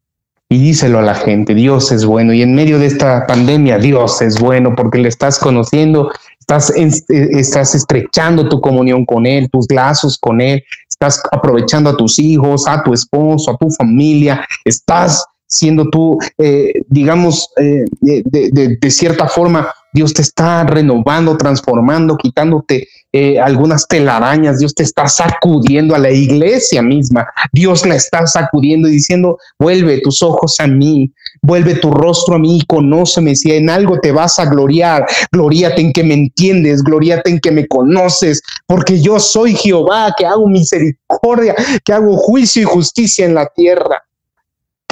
Y 0.49 0.57
díselo 0.57 1.01
a 1.01 1.03
la 1.03 1.15
gente, 1.15 1.55
Dios 1.55 1.93
es 1.93 2.07
bueno. 2.07 2.33
Y 2.33 2.41
en 2.41 2.55
medio 2.55 2.79
de 2.79 2.87
esta 2.87 3.27
pandemia, 3.27 3.77
Dios 3.77 4.23
es 4.23 4.41
bueno 4.41 4.75
porque 4.75 5.01
le 5.01 5.11
estás 5.11 5.39
conociendo, 5.39 6.12
estás, 6.41 6.73
estás 7.11 7.75
estrechando 7.75 8.49
tu 8.49 8.62
comunión 8.62 9.05
con 9.05 9.27
Él, 9.27 9.51
tus 9.51 9.71
lazos 9.71 10.17
con 10.17 10.41
Él, 10.41 10.65
estás 10.89 11.23
aprovechando 11.31 11.91
a 11.91 11.97
tus 11.99 12.19
hijos, 12.19 12.67
a 12.67 12.83
tu 12.83 12.95
esposo, 12.95 13.51
a 13.51 13.59
tu 13.59 13.69
familia, 13.69 14.47
estás 14.65 15.27
siendo 15.55 15.88
tú, 15.88 16.18
eh, 16.36 16.72
digamos, 16.88 17.48
eh, 17.59 17.84
de, 18.00 18.90
cierta 18.90 19.28
forma, 19.28 19.72
Dios 19.92 20.12
te 20.12 20.22
está 20.22 20.64
renovando, 20.64 21.36
transformando, 21.36 22.16
quitándote 22.16 22.88
eh, 23.12 23.38
algunas 23.38 23.86
telarañas, 23.86 24.59
Dios 24.59 24.74
te 24.74 24.82
está 24.82 25.07
sacudiendo 25.07 25.94
a 25.94 26.00
la 26.00 26.11
iglesia 26.11 26.82
misma, 26.82 27.28
Dios 27.52 27.86
la 27.86 27.94
está 27.94 28.26
sacudiendo 28.26 28.88
y 28.88 28.92
diciendo, 28.92 29.38
vuelve 29.57 30.00
tus 30.00 30.24
ojos 30.24 30.59
a 30.59 30.66
mí, 30.66 31.12
vuelve 31.40 31.76
tu 31.76 31.92
rostro 31.92 32.34
a 32.34 32.40
mí, 32.40 32.61
conóceme, 32.66 33.36
si 33.36 33.52
en 33.52 33.70
algo 33.70 34.00
te 34.00 34.11
vas 34.11 34.40
a 34.40 34.46
gloriar, 34.46 35.07
gloríate 35.30 35.80
en 35.80 35.92
que 35.92 36.02
me 36.02 36.14
entiendes, 36.14 36.82
gloríate 36.82 37.30
en 37.30 37.38
que 37.38 37.52
me 37.52 37.68
conoces, 37.68 38.42
porque 38.66 39.00
yo 39.00 39.20
soy 39.20 39.55
Jehová, 39.55 40.12
que 40.18 40.26
hago 40.26 40.48
misericordia, 40.48 41.55
que 41.84 41.92
hago 41.92 42.16
juicio 42.16 42.62
y 42.62 42.64
justicia 42.64 43.24
en 43.24 43.36
la 43.36 43.46
tierra 43.55 44.02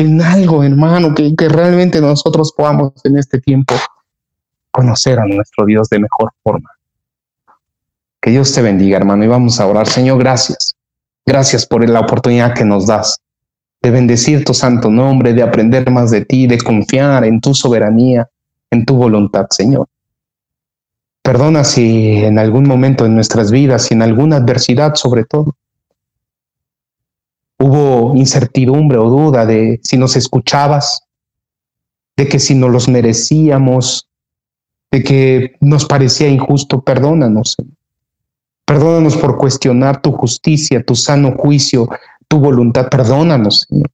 en 0.03 0.21
algo, 0.21 0.63
hermano, 0.63 1.15
que, 1.15 1.35
realmente 1.49 2.01
nosotros 2.01 2.53
podamos 2.57 2.93
en 3.05 3.17
este 3.17 3.41
tiempo 3.41 3.75
conocer 4.71 5.19
a 5.19 5.25
nuestro 5.27 5.65
Dios 5.65 5.89
de 5.89 6.01
mejor 6.01 6.33
forma. 6.43 6.71
Que 8.21 8.31
Dios 8.31 8.53
te 8.53 8.63
bendiga, 8.63 8.97
hermano, 8.97 9.25
y 9.25 9.29
vamos 9.29 9.59
a 9.61 9.67
orar. 9.67 9.87
Señor, 9.89 10.19
gracias. 10.19 10.77
Gracias 11.25 11.67
por 11.67 11.89
la 11.89 12.01
oportunidad 12.01 12.55
que 12.55 12.65
nos 12.65 12.87
das 12.87 13.21
de 13.81 13.91
bendecir 13.91 14.45
tu 14.45 14.55
santo 14.55 14.91
nombre, 14.91 15.35
de 15.35 15.43
aprender 15.43 15.91
más 15.91 16.11
de 16.11 16.25
ti, 16.25 16.47
de 16.47 16.59
confiar 16.59 17.25
en 17.25 17.41
tu 17.41 17.55
soberanía, 17.55 18.29
en 18.71 18.85
tu 18.85 18.95
voluntad, 18.95 19.47
Señor. 19.51 19.89
Perdona 21.23 21.65
si 21.65 22.25
en 22.25 22.39
algún 22.39 22.67
momento 22.67 23.07
en 23.07 23.15
nuestras 23.15 23.51
vidas 23.51 23.91
y 23.91 23.95
en 23.95 24.03
alguna 24.03 24.37
adversidad 24.37 24.95
sobre 24.95 25.25
todo, 25.25 25.55
hubo 27.63 28.17
incertidumbre 28.17 28.99
o 28.99 29.09
duda 29.09 29.47
de 29.47 29.81
si 29.85 29.97
nos 29.97 30.17
escuchabas, 30.17 31.05
de 32.17 32.29
que 32.29 32.41
si 32.41 32.55
no 32.55 32.69
los 32.69 32.89
merecíamos, 32.89 34.09
de 34.91 35.03
que 35.05 35.57
nos 35.61 35.87
parecía 35.87 36.29
injusto, 36.29 36.83
perdónanos. 36.83 37.57
Perdónanos 38.67 39.17
por 39.17 39.39
cuestionar 39.39 40.03
tu 40.03 40.13
justicia, 40.13 40.83
tu 40.83 40.97
sano 40.97 41.37
juicio, 41.37 41.89
tu 42.27 42.39
voluntad. 42.41 42.89
Perdónanos, 42.89 43.67
Señor. 43.69 43.91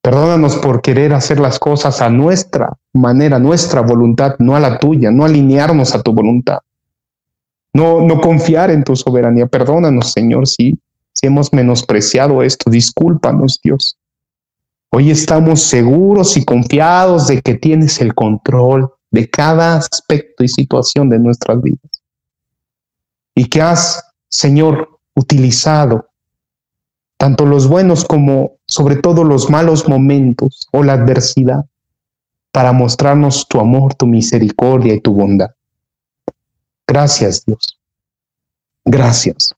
Perdónanos 0.00 0.56
por 0.56 0.80
querer 0.80 1.12
hacer 1.12 1.40
las 1.40 1.58
cosas 1.58 2.00
a 2.00 2.08
nuestra 2.08 2.72
manera, 2.94 3.38
nuestra 3.38 3.82
voluntad, 3.82 4.36
no 4.38 4.56
a 4.56 4.60
la 4.60 4.78
tuya, 4.78 5.10
no 5.10 5.24
alinearnos 5.24 5.94
a 5.94 6.02
tu 6.02 6.12
voluntad. 6.12 6.60
No, 7.74 8.00
no 8.00 8.20
confiar 8.20 8.70
en 8.70 8.84
tu 8.84 8.96
soberanía. 8.96 9.46
Perdónanos, 9.46 10.12
Señor, 10.12 10.46
sí 10.46 10.78
si 11.18 11.26
hemos 11.26 11.52
menospreciado 11.52 12.44
esto, 12.44 12.70
discúlpanos 12.70 13.58
Dios. 13.60 13.98
Hoy 14.90 15.10
estamos 15.10 15.62
seguros 15.62 16.36
y 16.36 16.44
confiados 16.44 17.26
de 17.26 17.42
que 17.42 17.54
tienes 17.54 18.00
el 18.00 18.14
control 18.14 18.94
de 19.10 19.28
cada 19.28 19.76
aspecto 19.78 20.44
y 20.44 20.48
situación 20.48 21.08
de 21.08 21.18
nuestras 21.18 21.60
vidas. 21.60 21.90
Y 23.34 23.46
que 23.46 23.60
has, 23.60 24.00
Señor, 24.30 25.00
utilizado 25.16 26.08
tanto 27.16 27.46
los 27.46 27.66
buenos 27.66 28.04
como 28.04 28.52
sobre 28.68 28.94
todo 28.94 29.24
los 29.24 29.50
malos 29.50 29.88
momentos 29.88 30.68
o 30.70 30.84
la 30.84 30.92
adversidad 30.92 31.64
para 32.52 32.70
mostrarnos 32.70 33.48
tu 33.48 33.58
amor, 33.58 33.96
tu 33.96 34.06
misericordia 34.06 34.94
y 34.94 35.00
tu 35.00 35.14
bondad. 35.14 35.50
Gracias, 36.86 37.44
Dios. 37.44 37.76
Gracias. 38.84 39.57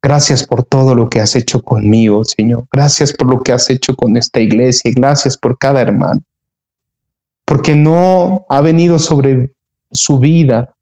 Gracias 0.00 0.46
por 0.46 0.62
todo 0.62 0.94
lo 0.94 1.08
que 1.08 1.20
has 1.20 1.34
hecho 1.34 1.60
conmigo, 1.60 2.24
Señor. 2.24 2.66
Gracias 2.72 3.12
por 3.12 3.28
lo 3.28 3.42
que 3.42 3.52
has 3.52 3.68
hecho 3.68 3.96
con 3.96 4.16
esta 4.16 4.40
iglesia 4.40 4.92
gracias 4.94 5.36
por 5.36 5.58
cada 5.58 5.80
hermano. 5.80 6.22
Porque 7.44 7.74
no 7.74 8.46
ha 8.48 8.60
venido 8.60 8.98
sobre 8.98 9.52
su 9.90 10.18
vida 10.18 10.74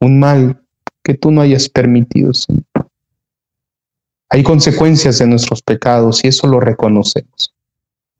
un 0.00 0.18
mal 0.18 0.62
que 1.02 1.14
tú 1.14 1.30
no 1.30 1.40
hayas 1.40 1.68
permitido, 1.68 2.34
Señor. 2.34 2.64
Hay 4.28 4.42
consecuencias 4.42 5.18
de 5.18 5.26
nuestros 5.26 5.62
pecados 5.62 6.22
y 6.22 6.28
eso 6.28 6.46
lo 6.46 6.60
reconocemos. 6.60 7.54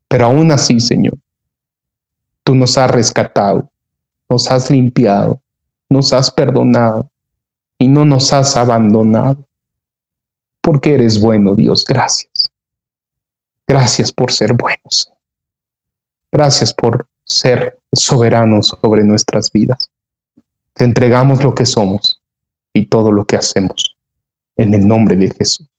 Pero 0.07 0.25
aún 0.25 0.51
así, 0.51 0.79
Señor, 0.79 1.17
tú 2.43 2.55
nos 2.55 2.77
has 2.77 2.89
rescatado, 2.89 3.69
nos 4.29 4.49
has 4.49 4.69
limpiado, 4.71 5.41
nos 5.89 6.11
has 6.11 6.31
perdonado 6.31 7.09
y 7.77 7.87
no 7.87 8.03
nos 8.03 8.33
has 8.33 8.57
abandonado 8.57 9.47
porque 10.61 10.93
eres 10.93 11.19
bueno, 11.19 11.55
Dios. 11.55 11.85
Gracias. 11.85 12.51
Gracias 13.67 14.11
por 14.11 14.31
ser 14.31 14.53
buenos. 14.53 15.11
Gracias 16.31 16.73
por 16.73 17.07
ser 17.23 17.79
soberanos 17.91 18.77
sobre 18.81 19.03
nuestras 19.03 19.51
vidas. 19.51 19.89
Te 20.73 20.85
entregamos 20.85 21.43
lo 21.43 21.53
que 21.53 21.65
somos 21.65 22.21
y 22.73 22.85
todo 22.85 23.11
lo 23.11 23.25
que 23.25 23.37
hacemos 23.37 23.97
en 24.57 24.73
el 24.73 24.87
nombre 24.87 25.15
de 25.15 25.31
Jesús. 25.31 25.70